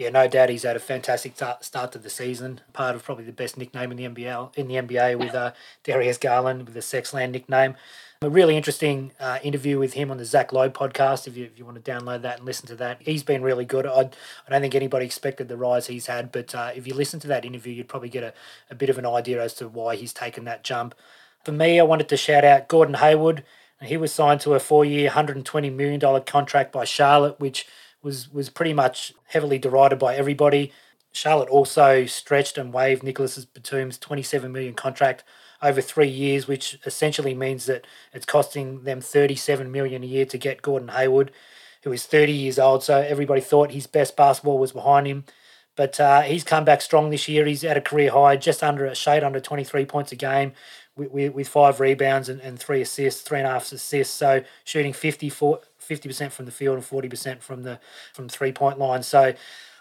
[0.01, 2.63] Yeah, no doubt he's had a fantastic start to the season.
[2.73, 5.53] Part of probably the best nickname in the NBA in the NBA with uh,
[5.85, 7.75] Darius Garland with the Sexland nickname.
[8.23, 11.27] A really interesting uh, interview with him on the Zach Lowe podcast.
[11.27, 13.67] If you, if you want to download that and listen to that, he's been really
[13.67, 13.85] good.
[13.85, 17.21] I, I don't think anybody expected the rise he's had, but uh, if you listen
[17.21, 18.33] to that interview, you'd probably get a,
[18.71, 20.95] a bit of an idea as to why he's taken that jump.
[21.45, 23.45] For me, I wanted to shout out Gordon Hayward.
[23.83, 27.67] He was signed to a four-year, $120 million contract by Charlotte, which
[28.03, 30.73] was was pretty much heavily derided by everybody.
[31.13, 35.25] Charlotte also stretched and waived Nicolas Batum's 27 million contract
[35.63, 40.39] over three years, which essentially means that it's costing them 37 million a year to
[40.39, 41.33] get Gordon Hayward,
[41.83, 42.83] who is 30 years old.
[42.85, 45.25] So everybody thought his best basketball was behind him.
[45.77, 47.47] But uh, he's come back strong this year.
[47.47, 50.53] He's at a career high, just under a shade under 23 points a game,
[51.09, 54.15] with, with, five rebounds and, and three assists, three and a half assists.
[54.15, 57.81] So shooting 50 percent from the field and 40% from the
[58.13, 59.03] from three point line.
[59.03, 59.35] So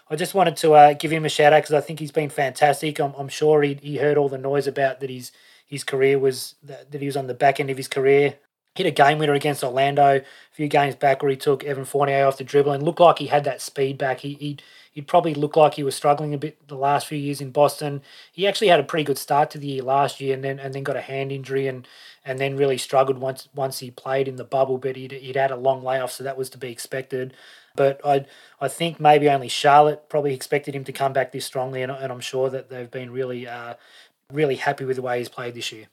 [0.08, 2.30] I just wanted to uh, give him a shout out because I think he's been
[2.30, 2.98] fantastic.
[2.98, 5.30] I'm, I'm sure he, he heard all the noise about that he's
[5.66, 8.34] his career was that, that he was on the back end of his career.
[8.74, 12.26] Hit a game winner against Orlando a few games back where he took Evan Fournier
[12.26, 14.20] off the dribble and looked like he had that speed back.
[14.20, 14.58] He he
[14.90, 18.02] he probably looked like he was struggling a bit the last few years in Boston.
[18.32, 20.74] He actually had a pretty good start to the year last year and then and
[20.74, 21.86] then got a hand injury and
[22.24, 24.78] and then really struggled once once he played in the bubble.
[24.78, 27.34] But he'd, he'd had a long layoff, so that was to be expected.
[27.76, 28.26] But I
[28.60, 32.10] I think maybe only Charlotte probably expected him to come back this strongly, and, and
[32.12, 33.74] I'm sure that they've been really uh,
[34.32, 35.86] really happy with the way he's played this year.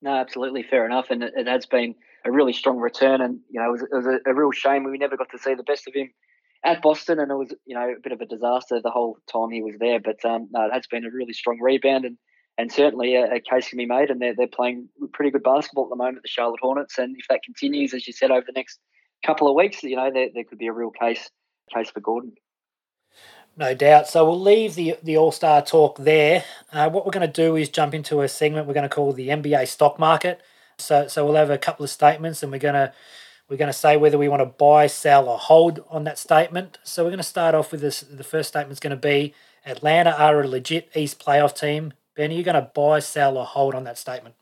[0.00, 3.20] No, absolutely fair enough, and it, it has been a really strong return.
[3.20, 5.38] And you know, it was, it was a, a, real shame we never got to
[5.38, 6.10] see the best of him
[6.64, 9.50] at Boston, and it was you know a bit of a disaster the whole time
[9.50, 10.00] he was there.
[10.00, 12.18] But um, no, it has been a really strong rebound, and
[12.58, 14.10] and certainly a, a, case can be made.
[14.10, 16.98] And they're they're playing pretty good basketball at the moment, the Charlotte Hornets.
[16.98, 18.78] And if that continues, as you said, over the next
[19.24, 21.30] couple of weeks, you know, there, there could be a real case
[21.74, 22.32] case for Gordon.
[23.56, 24.06] No doubt.
[24.06, 26.44] So we'll leave the the All Star talk there.
[26.72, 29.12] Uh, what we're going to do is jump into a segment we're going to call
[29.12, 30.40] the NBA stock market.
[30.78, 32.92] So so we'll have a couple of statements, and we're going to
[33.48, 36.78] We're going to say whether we want to buy, sell, or hold on that statement.
[36.82, 38.00] So we're going to start off with this.
[38.00, 39.34] The first statement is going to be
[39.64, 41.92] Atlanta are a legit East playoff team.
[42.16, 44.34] Ben, are you going to buy, sell, or hold on that statement?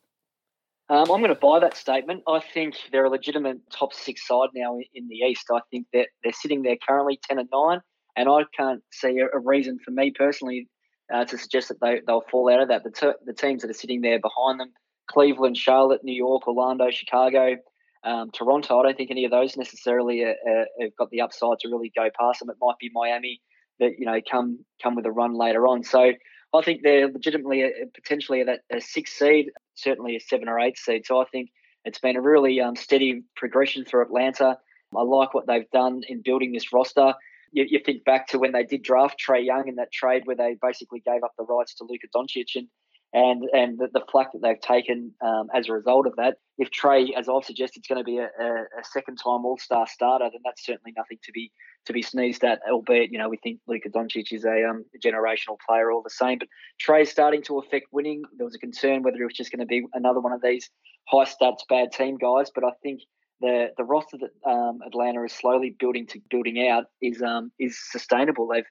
[0.88, 2.22] Um, I'm going to buy that statement.
[2.28, 5.46] I think they're a legitimate top six side now in the East.
[5.52, 7.80] I think that they're sitting there currently 10 and 9,
[8.16, 10.68] and I can't see a, reason for me personally
[11.12, 12.84] uh, to suggest that they, they'll fall out of that.
[12.84, 14.72] The, ter- the teams that are sitting there behind them
[15.06, 17.56] Cleveland, Charlotte, New York, Orlando, Chicago,
[18.04, 18.80] um, Toronto.
[18.80, 21.92] I don't think any of those necessarily are, are, have got the upside to really
[21.94, 22.50] go past them.
[22.50, 23.40] It might be Miami
[23.80, 25.82] that you know come come with a run later on.
[25.82, 26.12] So
[26.54, 30.78] I think they're legitimately a, potentially a, a six seed, certainly a seven or eight
[30.78, 31.06] seed.
[31.06, 31.50] So I think
[31.84, 34.58] it's been a really um, steady progression for Atlanta.
[34.96, 37.14] I like what they've done in building this roster.
[37.50, 40.36] You, you, think back to when they did draft Trae Young in that trade where
[40.36, 42.68] they basically gave up the rights to Luka Doncic and
[43.14, 46.34] and and the, the flack that they've taken um, as a result of that.
[46.58, 49.86] If Trae, as I've suggested, is going to be a, a, second time All Star
[49.86, 51.52] starter, then that's certainly nothing to be
[51.86, 52.60] to be sneezed at.
[52.68, 56.38] Albeit, you know, we think Luka Doncic is a, um, generational player all the same.
[56.38, 56.48] But
[56.84, 58.22] Trae's starting to affect winning.
[58.36, 60.68] There was a concern whether it was just going to be another one of these
[61.06, 62.50] high stats bad team guys.
[62.52, 63.00] But I think
[63.40, 67.78] the the roster that um, Atlanta is slowly building to building out is um, is
[67.92, 68.48] sustainable.
[68.48, 68.64] They've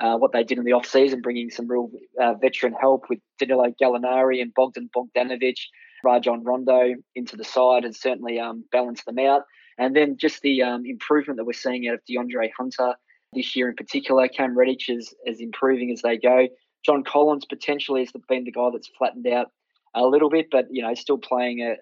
[0.00, 1.90] uh, what they did in the off season, bringing some real
[2.20, 5.56] uh, veteran help with Danilo Gallinari and Bogdan Bogdanovic,
[6.02, 9.42] Rajon Rondo into the side, and certainly um, balanced them out.
[9.78, 12.94] And then just the um, improvement that we're seeing out of DeAndre Hunter
[13.32, 14.28] this year in particular.
[14.28, 16.48] Cam Reddish is, is improving as they go.
[16.84, 19.48] John Collins potentially has been the guy that's flattened out
[19.94, 21.74] a little bit, but you know still playing a,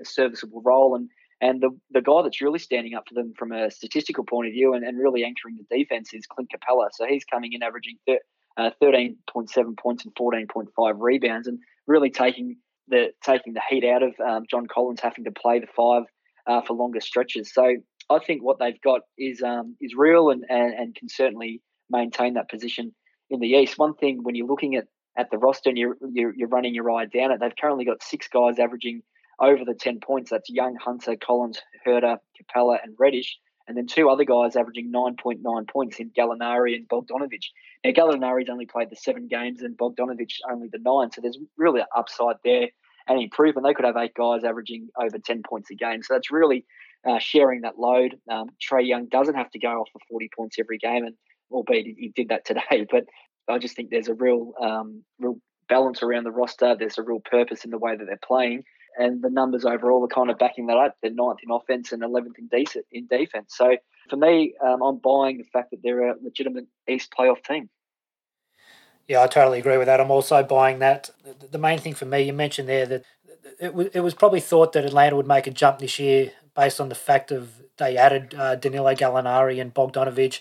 [0.00, 0.94] a serviceable role.
[0.94, 1.08] And
[1.40, 4.52] and the, the guy that's really standing up for them from a statistical point of
[4.52, 6.88] view and, and really anchoring the defense is Clint Capela.
[6.92, 8.20] So he's coming in averaging thir-
[8.56, 12.56] uh, 13.7 points and 14.5 rebounds and really taking
[12.88, 16.02] the taking the heat out of um, John Collins having to play the five
[16.46, 17.52] uh, for longer stretches.
[17.52, 17.76] So
[18.10, 22.34] I think what they've got is um, is real and, and, and can certainly maintain
[22.34, 22.94] that position
[23.30, 23.78] in the East.
[23.78, 24.84] One thing when you're looking at,
[25.16, 28.02] at the roster and you're, you're, you're running your eye down it, they've currently got
[28.02, 29.02] six guys averaging–
[29.40, 30.30] over the 10 points.
[30.30, 33.38] That's Young, Hunter, Collins, Huerter, Capela, and Reddish.
[33.66, 37.44] And then two other guys averaging 9.9 points in Gallinari and Bogdanovic.
[37.82, 41.10] Now, Gallinari's only played the seven games and Bogdanovic only the nine.
[41.10, 42.68] So there's really an upside there
[43.06, 43.66] and improvement.
[43.66, 46.02] They could have eight guys averaging over 10 points a game.
[46.02, 46.66] So that's really
[47.08, 48.18] uh, sharing that load.
[48.30, 51.14] Um, Trae Young doesn't have to go off for 40 points every game, and
[51.50, 52.86] albeit he did that today.
[52.90, 53.04] But
[53.48, 56.76] I just think there's a real, um, real balance around the roster.
[56.78, 58.64] There's a real purpose in the way that they're playing
[58.98, 60.96] and the numbers overall are kind of backing that up.
[61.02, 63.54] They're ninth in offense and 11th in, decent, in defense.
[63.56, 63.76] So
[64.08, 67.68] for me, um, I'm buying the fact that they're a legitimate East playoff team.
[69.08, 70.00] Yeah, I totally agree with that.
[70.00, 71.10] I'm also buying that.
[71.50, 73.04] The main thing for me, you mentioned there that
[73.60, 76.80] it was, it was probably thought that Atlanta would make a jump this year based
[76.80, 80.40] on the fact of they added uh, Danilo Gallinari and Bogdanovic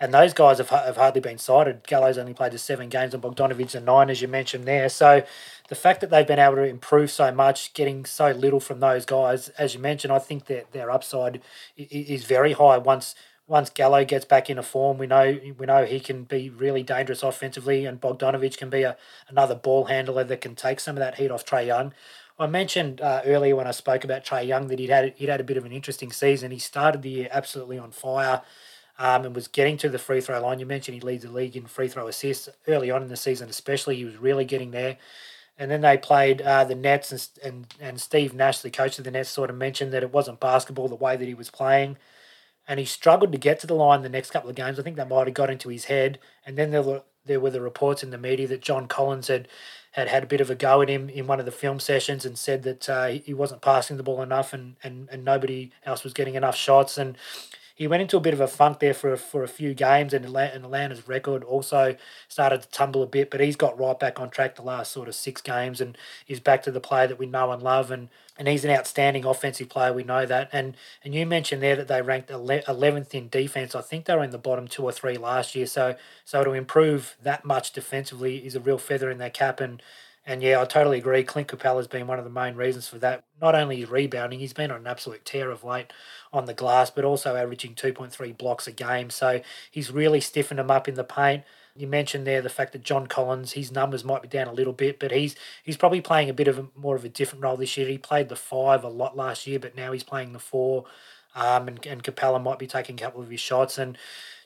[0.00, 1.86] and those guys have, have hardly been sighted.
[1.86, 4.88] Gallo's only played the seven games, and Bogdanovic a nine, as you mentioned there.
[4.88, 5.24] So
[5.68, 9.04] the fact that they've been able to improve so much, getting so little from those
[9.04, 11.40] guys, as you mentioned, I think that their upside
[11.76, 12.78] is very high.
[12.78, 13.14] Once
[13.46, 17.22] once Gallo gets back into form, we know we know he can be really dangerous
[17.22, 18.96] offensively, and Bogdanovic can be a,
[19.28, 21.92] another ball handler that can take some of that heat off Trae Young.
[22.38, 25.40] I mentioned uh, earlier when I spoke about Trae Young that he'd had he'd had
[25.40, 26.50] a bit of an interesting season.
[26.50, 28.42] He started the year absolutely on fire
[28.98, 30.60] um, and was getting to the free throw line.
[30.60, 33.48] You mentioned he leads the league in free throw assists early on in the season,
[33.48, 33.96] especially.
[33.96, 34.98] He was really getting there.
[35.56, 39.04] And then they played uh, the Nets, and, and, and Steve Nash, the coach of
[39.04, 41.96] the Nets, sort of mentioned that it wasn't basketball the way that he was playing.
[42.66, 44.78] And he struggled to get to the line the next couple of games.
[44.78, 46.18] I think that might have got into his head.
[46.44, 49.48] And then there were, there were the reports in the media that John Collins had,
[49.92, 52.24] had had a bit of a go at him in one of the film sessions
[52.24, 56.02] and said that uh, he wasn't passing the ball enough and, and, and nobody else
[56.02, 56.98] was getting enough shots.
[56.98, 57.16] And
[57.74, 60.24] he went into a bit of a funk there for for a few games, and
[60.24, 61.96] Atlanta's record also
[62.28, 63.30] started to tumble a bit.
[63.30, 66.40] But he's got right back on track the last sort of six games, and he's
[66.40, 67.90] back to the player that we know and love.
[67.90, 68.08] And
[68.38, 69.92] and he's an outstanding offensive player.
[69.92, 70.50] We know that.
[70.52, 73.74] And and you mentioned there that they ranked eleventh in defense.
[73.74, 75.66] I think they were in the bottom two or three last year.
[75.66, 79.60] So so to improve that much defensively is a real feather in their cap.
[79.60, 79.82] And
[80.26, 81.22] and yeah, I totally agree.
[81.22, 83.24] Clint Capela's been one of the main reasons for that.
[83.42, 85.92] Not only rebounding, he's been on an absolute tear of late
[86.34, 89.10] on the glass, but also averaging 2.3 blocks a game.
[89.10, 91.44] So he's really stiffened him up in the paint.
[91.76, 94.72] You mentioned there the fact that John Collins, his numbers might be down a little
[94.72, 97.56] bit, but he's he's probably playing a bit of a, more of a different role
[97.56, 97.88] this year.
[97.88, 100.84] He played the five a lot last year, but now he's playing the four.
[101.34, 103.76] Um, and, and Capela might be taking a couple of his shots.
[103.76, 103.98] And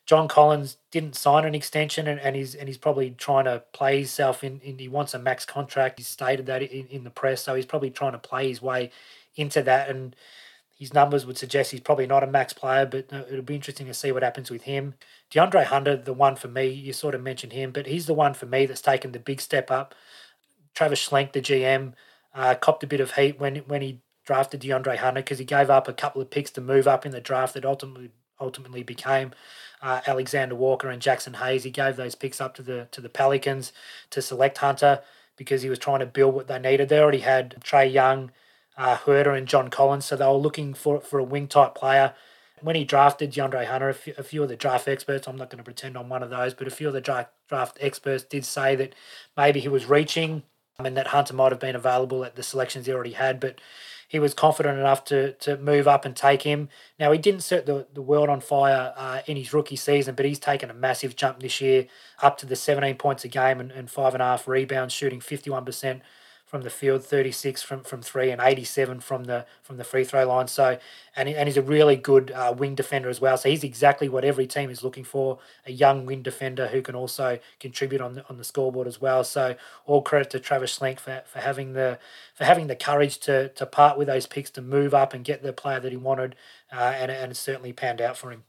[0.06, 3.98] John Collins didn't sign an extension and, and he's and he's probably trying to play
[3.98, 5.98] himself in, in he wants a max contract.
[5.98, 8.90] He's stated that in, in the press, so he's probably trying to play his way
[9.36, 10.16] into that and
[10.78, 13.94] his numbers would suggest he's probably not a max player, but it'll be interesting to
[13.94, 14.94] see what happens with him.
[15.32, 18.32] DeAndre Hunter, the one for me, you sort of mentioned him, but he's the one
[18.32, 19.92] for me that's taken the big step up.
[20.74, 21.94] Travis Schlenk, the GM,
[22.32, 25.68] uh, copped a bit of heat when when he drafted DeAndre Hunter because he gave
[25.68, 28.10] up a couple of picks to move up in the draft that ultimately
[28.40, 29.32] ultimately became
[29.82, 31.64] uh, Alexander Walker and Jaxson Hayes.
[31.64, 33.72] He gave those picks up to the to the Pelicans
[34.10, 35.00] to select Hunter
[35.36, 36.88] because he was trying to build what they needed.
[36.88, 38.30] They already had Trae Young,
[38.78, 42.14] uh, Huerter, and John Collins, so they were looking for for a wing type player.
[42.60, 45.50] When he drafted DeAndre Hunter, a few, a few of the draft experts, I'm not
[45.50, 48.24] going to pretend I'm one of those, but a few of the draft, draft experts
[48.24, 48.94] did say that
[49.36, 50.42] maybe he was reaching
[50.78, 53.60] and that Hunter might have been available at the selections he already had, but
[54.08, 56.68] he was confident enough to to move up and take him.
[56.98, 60.24] Now he didn't set the, the world on fire uh, in his rookie season, but
[60.24, 61.86] he's taken a massive jump this year,
[62.22, 65.20] up to the 17 points a game and, and five and a half rebounds, shooting
[65.20, 66.00] 51%
[66.48, 70.26] from the field, 36 from, from three, and 87 from the from the free throw
[70.26, 70.48] line.
[70.48, 70.78] So,
[71.14, 73.36] and, and he's a really good uh, wing defender as well.
[73.36, 76.94] So he's exactly what every team is looking for: a young wing defender who can
[76.94, 79.24] also contribute on the on the scoreboard as well.
[79.24, 81.98] So, all credit to Travis Schlenk for, for having the
[82.34, 85.42] for having the courage to to part with those picks to move up and get
[85.42, 86.34] the player that he wanted,
[86.72, 88.44] uh, and and it certainly panned out for him.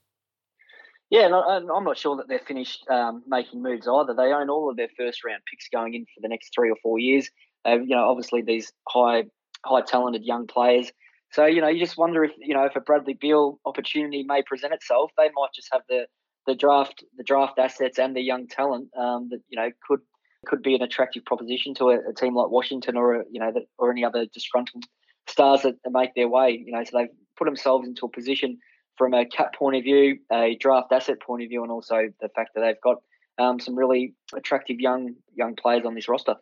[1.10, 4.14] Yeah, and I'm not sure that they're finished um, making moves either.
[4.14, 6.76] They own all of their first round picks going in for the next three or
[6.84, 7.32] four years.
[7.68, 9.24] Uh, you know, obviously these high
[9.66, 10.92] high talented young players.
[11.32, 14.42] So you know, you just wonder if you know if a Bradley Beal opportunity may
[14.42, 16.08] present itself, they might just have the
[16.48, 20.00] the draft the draft assets and the young talent um, that you know could
[20.46, 23.64] could be an attractive proposition to a, a team like Washington or you know that,
[23.78, 24.86] or any other disgruntled
[25.28, 26.64] stars that make their way.
[26.66, 28.58] You know, so they've put themselves into a position
[28.98, 32.30] from a cap point of view, a draft asset point of view, and also the
[32.30, 32.98] fact that they've got
[33.38, 36.36] um, some really attractive young young players on this roster.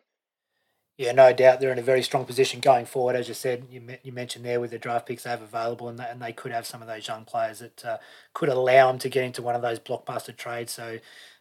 [0.98, 3.14] Yeah, no doubt they're in a very strong position going forward.
[3.14, 5.96] As you said, you, you mentioned there with the draft picks they have available, and
[5.96, 7.98] they, and they could have some of those young players that uh,
[8.34, 10.72] could allow them to get into one of those blockbuster trades.
[10.72, 10.98] So,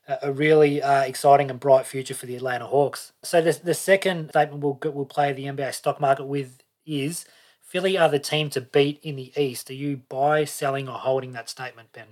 [0.07, 3.13] uh, a really uh, exciting and bright future for the Atlanta Hawks.
[3.23, 7.25] So, the, the second statement we'll, we'll play the NBA stock market with is
[7.59, 9.71] Philly are the team to beat in the East.
[9.71, 12.09] Are you buy, selling, or holding that statement, Ben?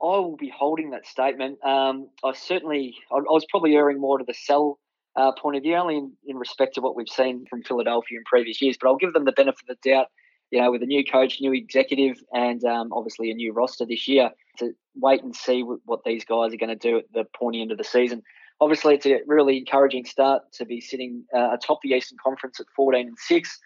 [0.00, 1.62] I will be holding that statement.
[1.64, 4.78] Um, I certainly, I, I was probably erring more to the sell
[5.16, 8.24] uh, point of view, only in, in respect to what we've seen from Philadelphia in
[8.24, 8.76] previous years.
[8.80, 10.06] But I'll give them the benefit of the doubt,
[10.50, 14.06] you know, with a new coach, new executive, and um, obviously a new roster this
[14.08, 17.60] year to wait and see what these guys are going to do at the pointy
[17.60, 18.22] end of the season.
[18.60, 22.66] Obviously, it's a really encouraging start to be sitting uh, atop the Eastern Conference at
[22.76, 23.58] 14 and 6.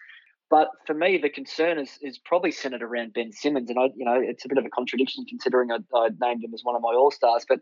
[0.49, 3.69] But for me, the concern is, is probably centered around Ben Simmons.
[3.69, 6.53] And I, you know, it's a bit of a contradiction considering I, I named him
[6.53, 7.45] as one of my all stars.
[7.47, 7.59] But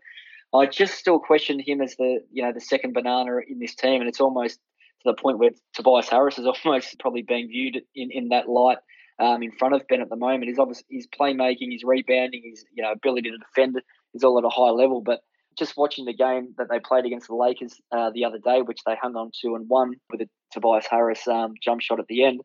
[0.54, 4.00] I just still question him as the you know the second banana in this team,
[4.00, 8.10] and it's almost to the point where Tobias Harris is almost probably being viewed in,
[8.10, 8.78] in that light
[9.18, 10.48] um, in front of Ben at the moment.
[10.48, 13.80] His obviously his playmaking, his rebounding, his you know ability to defend
[14.14, 15.00] is all at a high level.
[15.00, 15.20] But
[15.58, 18.80] just watching the game that they played against the Lakers uh, the other day, which
[18.86, 22.24] they hung on to and won with a Tobias Harris um, jump shot at the
[22.24, 22.40] end,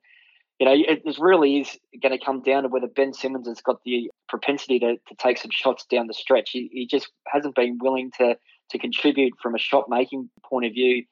[0.59, 3.77] you know, it, really is going to come down to whether Ben Simmons has got
[3.85, 6.49] the propensity to, to take some shots down the stretch.
[6.51, 8.35] He, he just hasn't been willing to
[8.71, 11.05] to contribute from a shot making point of view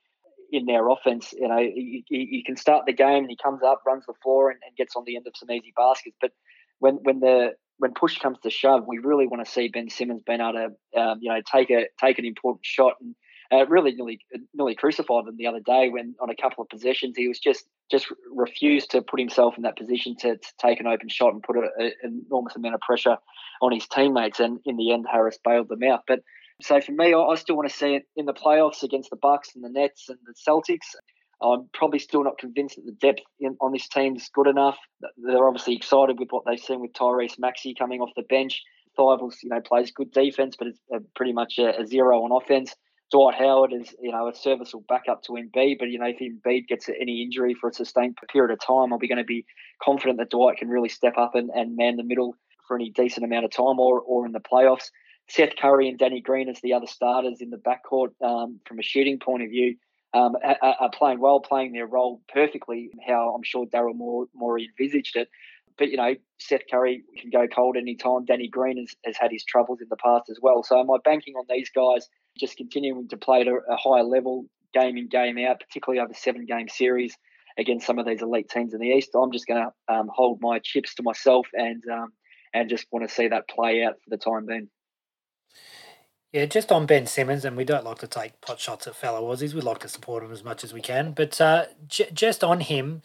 [0.52, 1.34] in their offense.
[1.34, 4.52] You know, he, he, can start the game and he comes up, runs the floor,
[4.52, 6.18] and, and gets on the end of some easy baskets.
[6.20, 6.32] But
[6.80, 10.24] when when the when push comes to shove, we really want to see Ben Simmons
[10.26, 13.16] being able to, um, you know, take a take an important shot and
[13.52, 14.20] uh, really nearly
[14.54, 17.66] nearly crucified them the other day when on a couple of possessions he was just
[17.92, 21.44] just refused to put himself in that position to, to take an open shot and
[21.44, 23.18] put an enormous amount of pressure
[23.62, 24.40] on his teammates.
[24.40, 26.04] And in the end, Harris bailed them out.
[26.08, 26.22] But
[26.62, 29.16] so for me, I, I still want to see it in the playoffs against the
[29.16, 30.96] Bucks and the Nets and the Celtics.
[31.42, 34.78] I'm probably still not convinced that the depth in, on this team is good enough.
[35.18, 38.64] They're obviously excited with what they've seen with Tyrese Maxey coming off the bench.
[38.98, 42.32] Thybulle, you know, plays good defense, but it's uh, pretty much a, a zero on
[42.32, 42.74] offense.
[43.12, 46.68] Dwight Howard is, you know, a serviceable backup to Embiid, but you know, if Embiid
[46.68, 49.46] gets any injury for a sustained period of time, are we going to be
[49.82, 52.36] confident that Dwight can really step up and, and man the middle
[52.68, 54.90] for any decent amount of time, or or in the playoffs.
[55.30, 58.84] Seth Curry and Danny Green as the other starters in the backcourt um, from a
[58.84, 59.76] shooting point of view
[60.14, 62.90] um, are, are, playing well, playing their role perfectly.
[63.06, 63.96] How I'm sure Daryl
[64.34, 65.30] Morey envisaged it.
[65.78, 68.26] But you know, Seth Curry can go cold anytime.
[68.26, 70.64] Danny Green has, has had his troubles in the past as well.
[70.64, 72.08] So am I banking on these guys
[72.40, 76.14] just continuing to play at a, a higher level, game in, game out, particularly over
[76.14, 77.16] seven game series
[77.58, 79.12] against some of these elite teams in the East.
[79.16, 82.10] I'm just going to um, hold my chips to myself and um,
[82.54, 84.70] and just want to see that play out for the time being.
[86.34, 89.34] Yeah, just on Ben Simmons, and we don't like to take pot shots at fellow
[89.34, 89.54] Aussies.
[89.54, 91.14] We like to support him as much as we can.
[91.14, 93.02] But uh, j- just on him,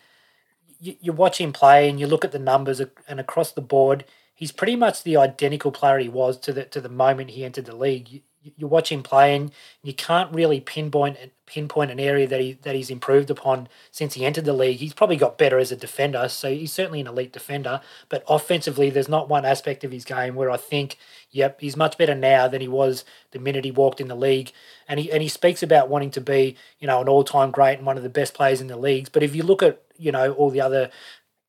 [0.81, 4.05] you, you watch him play and you look at the numbers and across the board,
[4.35, 7.67] he's pretty much the identical player he was to the to the moment he entered
[7.67, 8.23] the league.
[8.57, 11.17] You, watch him play and you can't really pinpoint
[11.47, 14.79] pinpoint an area that he that he's improved upon since he entered the league.
[14.79, 17.81] He's probably got better as a defender, so he's certainly an elite defender.
[18.09, 20.97] But offensively, there's not one aspect of his game where I think,
[21.31, 24.53] yep, he's much better now than he was the minute he walked in the league.
[24.89, 27.79] And he and he speaks about wanting to be, you know, an all time great
[27.79, 29.09] and one of the best players in the leagues.
[29.09, 30.91] But if you look at, you know, all the other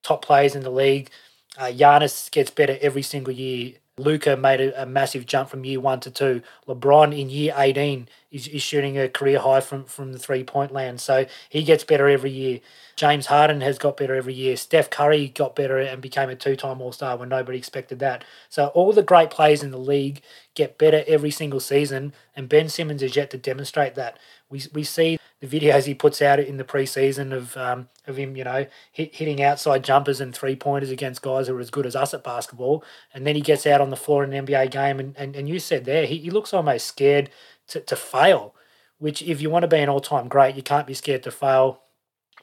[0.03, 1.09] top players in the league,
[1.57, 3.73] uh, Giannis gets better every single year.
[3.97, 6.41] Luka made a, a, massive jump from year one to two.
[6.67, 10.71] LeBron in year 18 is, is shooting a career high from, from the three point
[10.71, 10.99] land.
[10.99, 12.59] So he gets better every year.
[12.95, 14.57] James Harden has got better every year.
[14.57, 18.23] Steph Curry got better and became a two time All Star when nobody expected that.
[18.49, 20.21] So all the great players in the league
[20.55, 22.13] get better every single season.
[22.35, 24.17] And Ben Simmons is yet to demonstrate that.
[24.49, 28.37] We, we see the videos he puts out in the preseason of um, of him,
[28.37, 31.85] you know, hit, hitting outside jumpers and three pointers against guys who are as good
[31.85, 32.81] as us at basketball,
[33.13, 35.49] and then he gets out on the floor in an NBA game, and, and, and
[35.49, 37.29] you said there he, he looks almost scared
[37.67, 38.55] to, to fail,
[38.99, 41.31] which if you want to be an all time great, you can't be scared to
[41.31, 41.81] fail.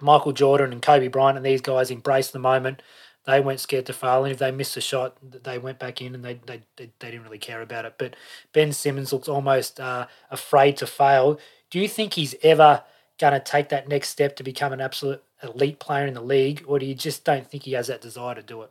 [0.02, 2.82] Michael Jordan and Kobe Bryant and these guys embraced the moment.
[3.26, 6.14] They weren't scared to fail, and if they missed a shot, they went back in
[6.14, 7.94] and they they, they, they didn't really care about it.
[7.96, 8.14] But
[8.52, 11.38] Ben Simmons looks almost uh, afraid to fail.
[11.70, 12.82] Do you think he's ever
[13.18, 16.64] going to take that next step to become an absolute elite player in the league,
[16.66, 18.70] or do you just don't think he has that desire to do it?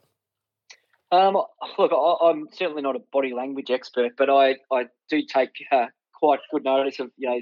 [1.11, 1.35] Um,
[1.77, 5.87] look, I, am certainly not a body language expert, but I, I do take uh,
[6.13, 7.41] quite good notice of you know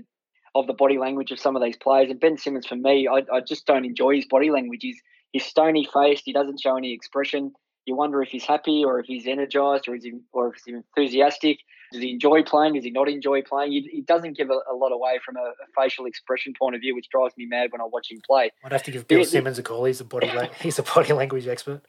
[0.56, 2.10] of the body language of some of these players.
[2.10, 4.80] And Ben Simmons, for me, I, I just don't enjoy his body language.
[4.82, 5.02] He's
[5.32, 6.24] he's stony faced.
[6.26, 7.54] He doesn't show any expression.
[7.88, 10.76] You wonder if he's happy or if he's energized or is he or if he's
[10.76, 11.60] enthusiastic.
[11.94, 12.74] Does he enjoy playing?
[12.74, 13.72] Does he not enjoy playing?
[13.72, 16.82] He, he doesn't give a, a, lot away from a, a, facial expression point of
[16.82, 18.52] view, which drives me mad when I watch him play.
[18.62, 19.86] I'd have to give Bill Simmons a call.
[19.86, 21.82] He's a body la- he's a body language expert.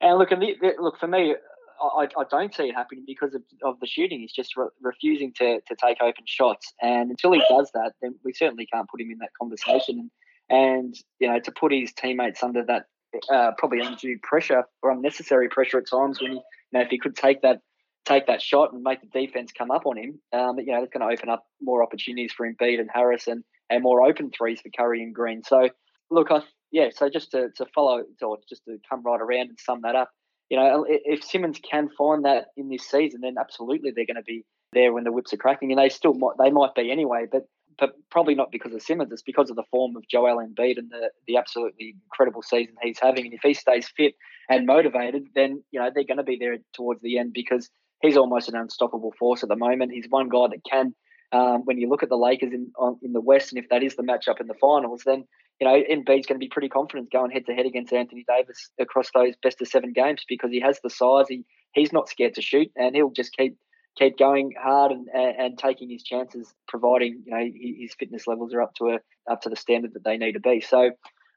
[0.00, 1.36] And look, and the, the, look for me,
[1.80, 4.18] I, I don't see it happening because of, of the shooting.
[4.18, 8.16] He's just re- refusing to, to take open shots, and until he does that, then
[8.24, 10.10] we certainly can't put him in that conversation.
[10.50, 12.86] And, and you know, to put his teammates under that
[13.32, 16.42] uh, probably undue pressure or unnecessary pressure at times when you
[16.72, 17.60] know, if he could take that
[18.06, 20.92] take that shot and make the defense come up on him, um, you know, it's
[20.92, 24.60] going to open up more opportunities for Embiid and Harris and, and more open threes
[24.60, 25.42] for Curry and Green.
[25.42, 25.70] So,
[26.08, 29.58] look, I, yeah, so just to, to follow, or just to come right around and
[29.58, 30.10] sum that up,
[30.48, 34.22] you know, if Simmons can find that in this season, then absolutely they're going to
[34.22, 37.26] be there when the whips are cracking, and they still might, they might be anyway,
[37.30, 37.42] but
[37.78, 39.12] but probably not because of Simmons.
[39.12, 42.98] It's because of the form of Joel Embiid and the the absolutely incredible season he's
[43.00, 43.26] having.
[43.26, 44.14] And if he stays fit
[44.48, 47.68] and motivated, then you know they're going to be there towards the end because
[48.00, 49.92] he's almost an unstoppable force at the moment.
[49.92, 50.94] He's one guy that can.
[51.32, 53.82] Um, when you look at the Lakers in on, in the West, and if that
[53.82, 55.24] is the matchup in the finals, then
[55.60, 58.70] you know Embiid's going to be pretty confident going head to head against Anthony Davis
[58.78, 61.26] across those best of seven games because he has the size.
[61.28, 63.56] He he's not scared to shoot, and he'll just keep
[63.96, 68.54] keep going hard and, and, and taking his chances, providing you know his fitness levels
[68.54, 70.60] are up to a up to the standard that they need to be.
[70.60, 70.90] So,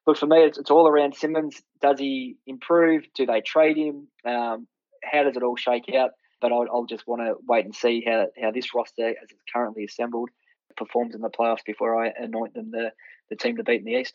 [0.06, 1.62] look for me, it's, it's all around Simmons.
[1.82, 3.04] Does he improve?
[3.16, 4.08] Do they trade him?
[4.26, 4.68] Um,
[5.04, 6.12] how does it all shake out?
[6.42, 9.44] but I'll, I'll just want to wait and see how, how this roster, as it's
[9.54, 10.30] currently assembled,
[10.78, 12.92] performs in the playoffs before I anoint them the,
[13.30, 14.14] the team to beat in the East.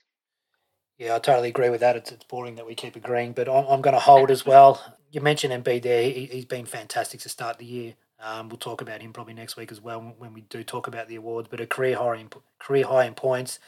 [0.98, 1.96] Yeah, I totally agree with that.
[1.96, 4.80] It's, it's boring that we keep agreeing, but I'm, I'm going to hold as well.
[5.10, 6.02] You mentioned Embiid there.
[6.02, 7.94] He, he's been fantastic to start the year.
[8.20, 11.08] Um, we'll talk about him probably next week as well when we do talk about
[11.08, 11.48] the awards.
[11.50, 13.58] But a career high in, career high in points,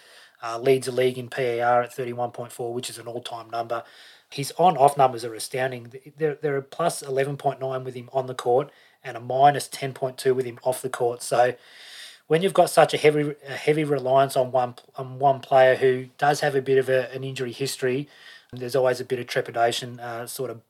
[0.43, 3.83] uh, leads the league in PER at 31.4, which is an all time number.
[4.31, 5.93] His on off numbers are astounding.
[6.17, 8.71] They're, they're a plus 11.9 with him on the court
[9.05, 11.23] and a minus 10.2 with him off the court.
[11.23, 11.55] So
[12.27, 16.07] when you've got such a heavy a heavy reliance on one on one player who
[16.19, 18.09] does have a bit of a, an injury history,
[18.53, 20.61] there's always a bit of trepidation, uh, sort of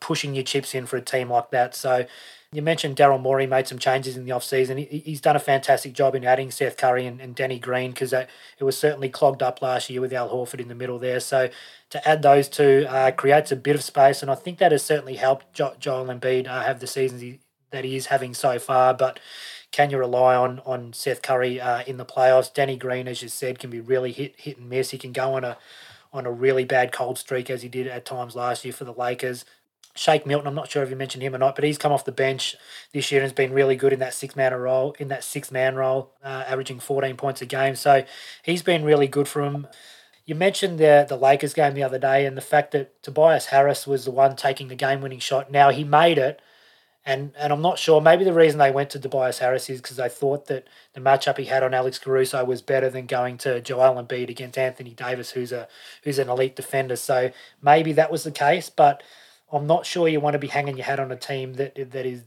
[0.00, 1.74] pushing your chips in for a team like that.
[1.74, 2.06] So
[2.50, 4.78] you mentioned Daryl Morey made some changes in the offseason.
[4.78, 8.12] He, he's done a fantastic job in adding Seth Curry and, and Danny Green because
[8.12, 8.28] it
[8.60, 11.20] was certainly clogged up last year with Al Horford in the middle there.
[11.20, 11.50] So
[11.90, 14.82] to add those two uh, creates a bit of space, and I think that has
[14.82, 17.40] certainly helped jo- Joel Embiid uh, have the seasons he,
[17.70, 18.94] that he is having so far.
[18.94, 19.20] But
[19.70, 22.52] can you rely on on Seth Curry uh, in the playoffs?
[22.52, 24.90] Danny Green, as you said, can be really hit hit and miss.
[24.90, 25.58] He can go on a
[26.12, 28.94] on a really bad cold streak as he did at times last year for the
[28.94, 29.44] Lakers.
[29.94, 32.04] Shake Milton, I'm not sure if you mentioned him or not, but he's come off
[32.04, 32.54] the bench
[32.92, 35.50] this year and has been really good in that six man role, in that six
[35.50, 37.74] man role, uh, averaging 14 points a game.
[37.74, 38.04] So
[38.42, 39.66] he's been really good for him.
[40.24, 43.86] You mentioned the the Lakers game the other day and the fact that Tobias Harris
[43.86, 45.50] was the one taking the game winning shot.
[45.50, 46.40] Now he made it,
[47.04, 48.00] And and I'm not sure.
[48.00, 51.38] Maybe the reason they went to Tobias Harris is because they thought that the matchup
[51.38, 55.30] he had on Alex Caruso was better than going to Joel Embiid against Anthony Davis,
[55.30, 55.68] who's a
[56.04, 56.96] who's an elite defender.
[56.96, 57.30] So
[57.62, 59.02] maybe that was the case, but
[59.52, 62.06] I'm not sure you want to be hanging your hat on a team that that
[62.06, 62.22] is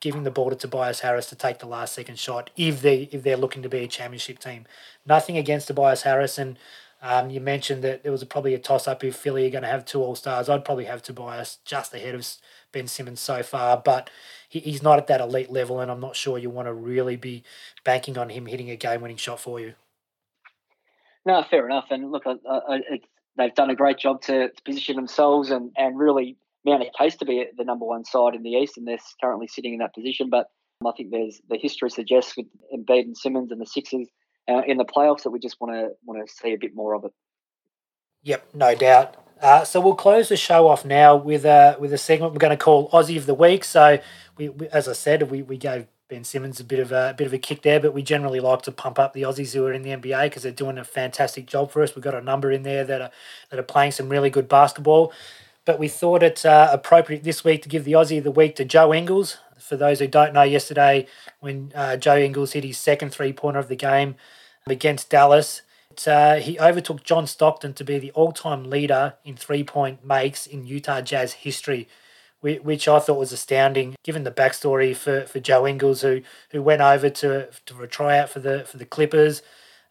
[0.00, 3.22] giving the ball to Tobias Harris to take the last second shot if they if
[3.22, 4.66] they're looking to be a championship team.
[5.06, 6.58] Nothing against Tobias Harris, and
[7.02, 9.68] um, you mentioned that there was probably a toss up if Philly are going to
[9.68, 10.48] have two All Stars.
[10.48, 12.26] I'd probably have Tobias just ahead of
[12.72, 14.10] Ben Simmons so far, but
[14.48, 17.16] he, he's not at that elite level, and I'm not sure you want to really
[17.16, 17.42] be
[17.84, 19.74] banking on him hitting a game winning shot for you.
[21.26, 21.86] No, fair enough.
[21.90, 23.00] And look, I, I,
[23.36, 27.24] they've done a great job to, to, position themselves and, and really mount case to
[27.24, 30.30] be the number one side in the East, and they're currently sitting in that position.
[30.30, 30.48] But
[30.86, 34.08] I think there's the history suggests with Embiid and Simmons and the Sixers
[34.48, 36.94] uh, in the playoffs that we just want to want to see a bit more
[36.94, 37.12] of it.
[38.22, 39.16] Yep, no doubt.
[39.40, 42.56] Uh, so we'll close the show off now with a with a segment we're going
[42.56, 43.64] to call Aussie of the Week.
[43.64, 43.98] So
[44.36, 47.14] we, we as I said, we, we gave Ben Simmons a bit of a, a,
[47.14, 49.66] bit of a kick there, but we generally like to pump up the Aussies who
[49.66, 51.94] are in the NBA because they're doing a fantastic job for us.
[51.94, 53.10] We've got a number in there that are
[53.50, 55.12] that are playing some really good basketball.
[55.64, 58.56] But we thought it uh, appropriate this week to give the Aussie of the week
[58.56, 59.38] to Joe Ingles.
[59.58, 61.06] For those who don't know, yesterday
[61.40, 64.16] when uh, Joe Ingles hit his second three pointer of the game
[64.66, 65.62] against Dallas,
[66.06, 70.46] uh, he overtook John Stockton to be the all time leader in three point makes
[70.46, 71.88] in Utah Jazz history,
[72.42, 76.82] which I thought was astounding given the backstory for, for Joe Ingles, who, who went
[76.82, 79.40] over to, to a tryout for the, for the Clippers.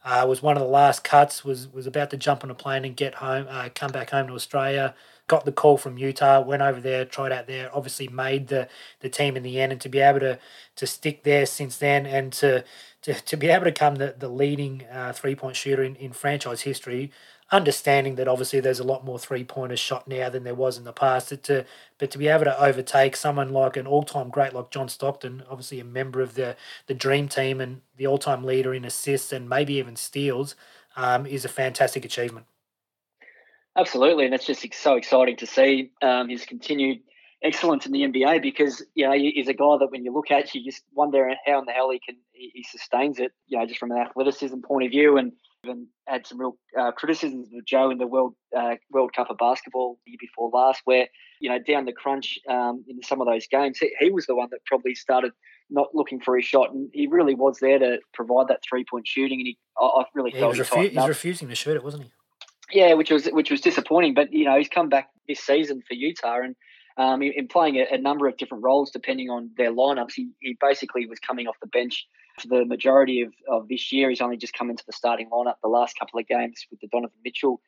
[0.06, 1.46] Uh, was one of the last cuts.
[1.46, 4.28] Was was about to jump on a plane and get home, uh, come back home
[4.28, 4.94] to Australia
[5.28, 8.68] got the call from Utah, went over there, tried out there, obviously made the,
[9.00, 10.40] the team in the end, and to be able to
[10.76, 12.64] to stick there since then and to
[13.04, 16.14] to, to be able to become the, the leading uh, three point shooter in, in
[16.14, 17.12] franchise history,
[17.52, 20.84] understanding that obviously there's a lot more three pointers shot now than there was in
[20.86, 21.30] the past.
[21.30, 21.66] But To,
[22.00, 25.44] but to be able to overtake someone like an all time great like John Stockton,
[25.50, 26.56] obviously a member of the,
[26.88, 30.56] the dream team and the all time leader in assists and maybe even steals,
[30.96, 32.46] um, is a fantastic achievement.
[33.78, 37.00] Absolutely, and it's just so exciting to see um, his continued
[37.44, 40.56] excellence in the NBA because you know he's a guy that when you look at
[40.56, 43.32] you just wonder how in the hell he can he, sustains it.
[43.48, 45.34] You know, just from an athleticism point of view, and
[45.66, 49.38] even had some real uh, criticisms of Joe in the World uh, World Cup of
[49.38, 51.08] basketball the year before last, where
[51.40, 54.36] you know down the crunch um, in some of those games, he, he was the
[54.36, 55.32] one that probably started
[55.70, 59.08] not looking for his shot, and he really was there to provide that three point
[59.08, 59.40] shooting.
[59.40, 62.04] And he, I, I really felt he was refu- he's refusing to shoot it, wasn't
[62.04, 62.12] he?
[62.74, 64.16] Yeah, which was which was disappointing.
[64.16, 66.56] But you know, he's come back this season for Utah and
[66.98, 70.14] um, in, in playing a, a, number of different roles depending on their lineups.
[70.16, 72.08] He, he basically was coming off the bench
[72.40, 74.10] for the majority of, of this year.
[74.10, 76.88] He's only just come into the starting lineup the last couple of games with the
[76.88, 77.62] Donovan Mitchell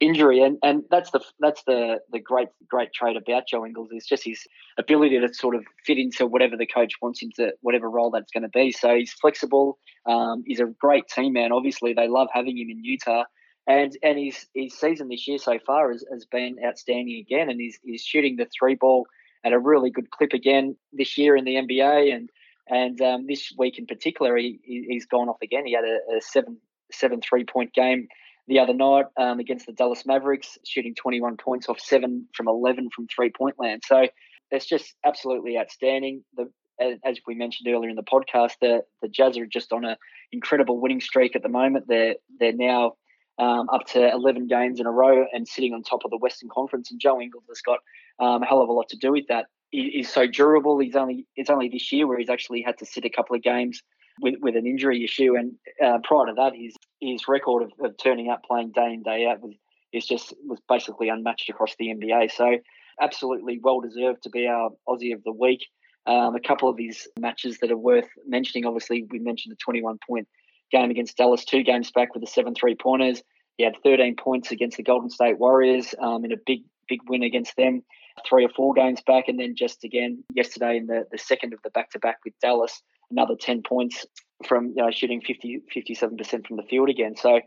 [0.00, 4.06] injury, and and that's the that's the the great great trait about Joe Ingles is
[4.06, 4.46] just his
[4.78, 8.42] ability to sort of fit into whatever the coach wants into whatever role that's going
[8.42, 8.72] to be.
[8.72, 9.78] So he's flexible.
[10.06, 11.52] Um, he's a great team man.
[11.52, 13.24] Obviously, they love having him in Utah
[13.66, 17.60] and and his his season this year so far has, has been outstanding again, and
[17.60, 19.06] he's he's shooting the three ball
[19.44, 22.30] at a really good clip again this year in the NBA, and
[22.68, 25.66] and um, this week in particular, he he's gone off again.
[25.66, 26.58] He had a, a seven
[26.90, 28.08] seven three point game
[28.48, 32.90] the other night um, against the Dallas Mavericks, shooting 21 points off seven from 11
[32.90, 33.82] from three point land.
[33.86, 34.08] So
[34.50, 36.24] it's just absolutely outstanding.
[36.36, 36.50] The
[36.80, 39.96] as we mentioned earlier in the podcast, the the Jazz are just on an
[40.32, 41.86] incredible winning streak at the moment.
[41.88, 42.94] They're they're now
[43.42, 46.48] um, up to 11 games in a row and sitting on top of the Western
[46.48, 46.90] Conference.
[46.90, 47.80] And Joe Ingles has got
[48.20, 49.46] um, a hell of a lot to do with that.
[49.70, 50.78] He, he's so durable.
[50.78, 53.42] He's only it's only this year where he's actually had to sit a couple of
[53.42, 53.82] games
[54.20, 55.34] with, with an injury issue.
[55.34, 59.02] And uh, prior to that, his his record of, of, turning up, playing day in
[59.02, 59.54] day out was
[59.92, 62.30] is just was basically unmatched across the NBA.
[62.30, 62.58] So
[63.00, 65.66] absolutely well deserved to be our Aussie of the week.
[66.06, 68.66] Um, a couple of his matches that are worth mentioning.
[68.66, 70.28] Obviously, we mentioned the 21 point
[70.72, 73.22] game against Dallas, two games back with the seven three pointers.
[73.56, 77.22] He had 13 points against the Golden State Warriors um, in a big, big win
[77.22, 77.82] against them,
[78.28, 79.28] three or four games back.
[79.28, 82.34] And then just again yesterday in the, the second of the back to back with
[82.40, 84.06] Dallas, another 10 points
[84.46, 87.16] from you know shooting 50, 57% from the field again.
[87.16, 87.40] So,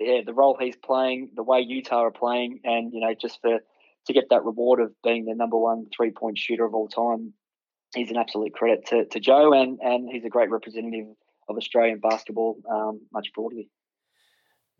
[0.00, 3.60] yeah, the role he's playing, the way Utah are playing, and, you know, just for
[4.06, 7.34] to get that reward of being the number one three point shooter of all time,
[7.94, 11.06] he's an absolute credit to, to Joe, and, and he's a great representative
[11.48, 13.68] of Australian basketball um, much broadly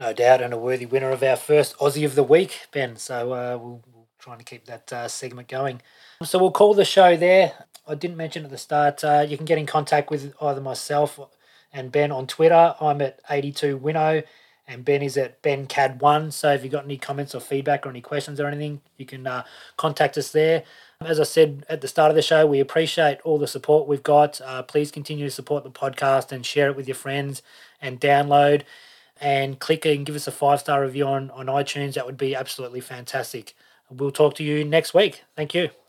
[0.00, 2.96] no doubt, and a worthy winner of our first Aussie of the Week, Ben.
[2.96, 5.82] So uh, we'll, we'll trying to keep that uh, segment going.
[6.22, 7.52] So we'll call the show there.
[7.86, 11.18] I didn't mention at the start, uh, you can get in contact with either myself
[11.72, 12.76] and Ben on Twitter.
[12.80, 14.22] I'm at 82winnow
[14.68, 16.32] and Ben is at BenCad1.
[16.32, 19.26] So if you've got any comments or feedback or any questions or anything, you can
[19.26, 19.42] uh,
[19.76, 20.62] contact us there.
[21.00, 24.04] As I said at the start of the show, we appreciate all the support we've
[24.04, 24.40] got.
[24.40, 27.42] Uh, please continue to support the podcast and share it with your friends
[27.80, 28.62] and download
[29.22, 31.94] and click and give us a five star review on, on iTunes.
[31.94, 33.54] That would be absolutely fantastic.
[33.88, 35.22] We'll talk to you next week.
[35.36, 35.81] Thank you.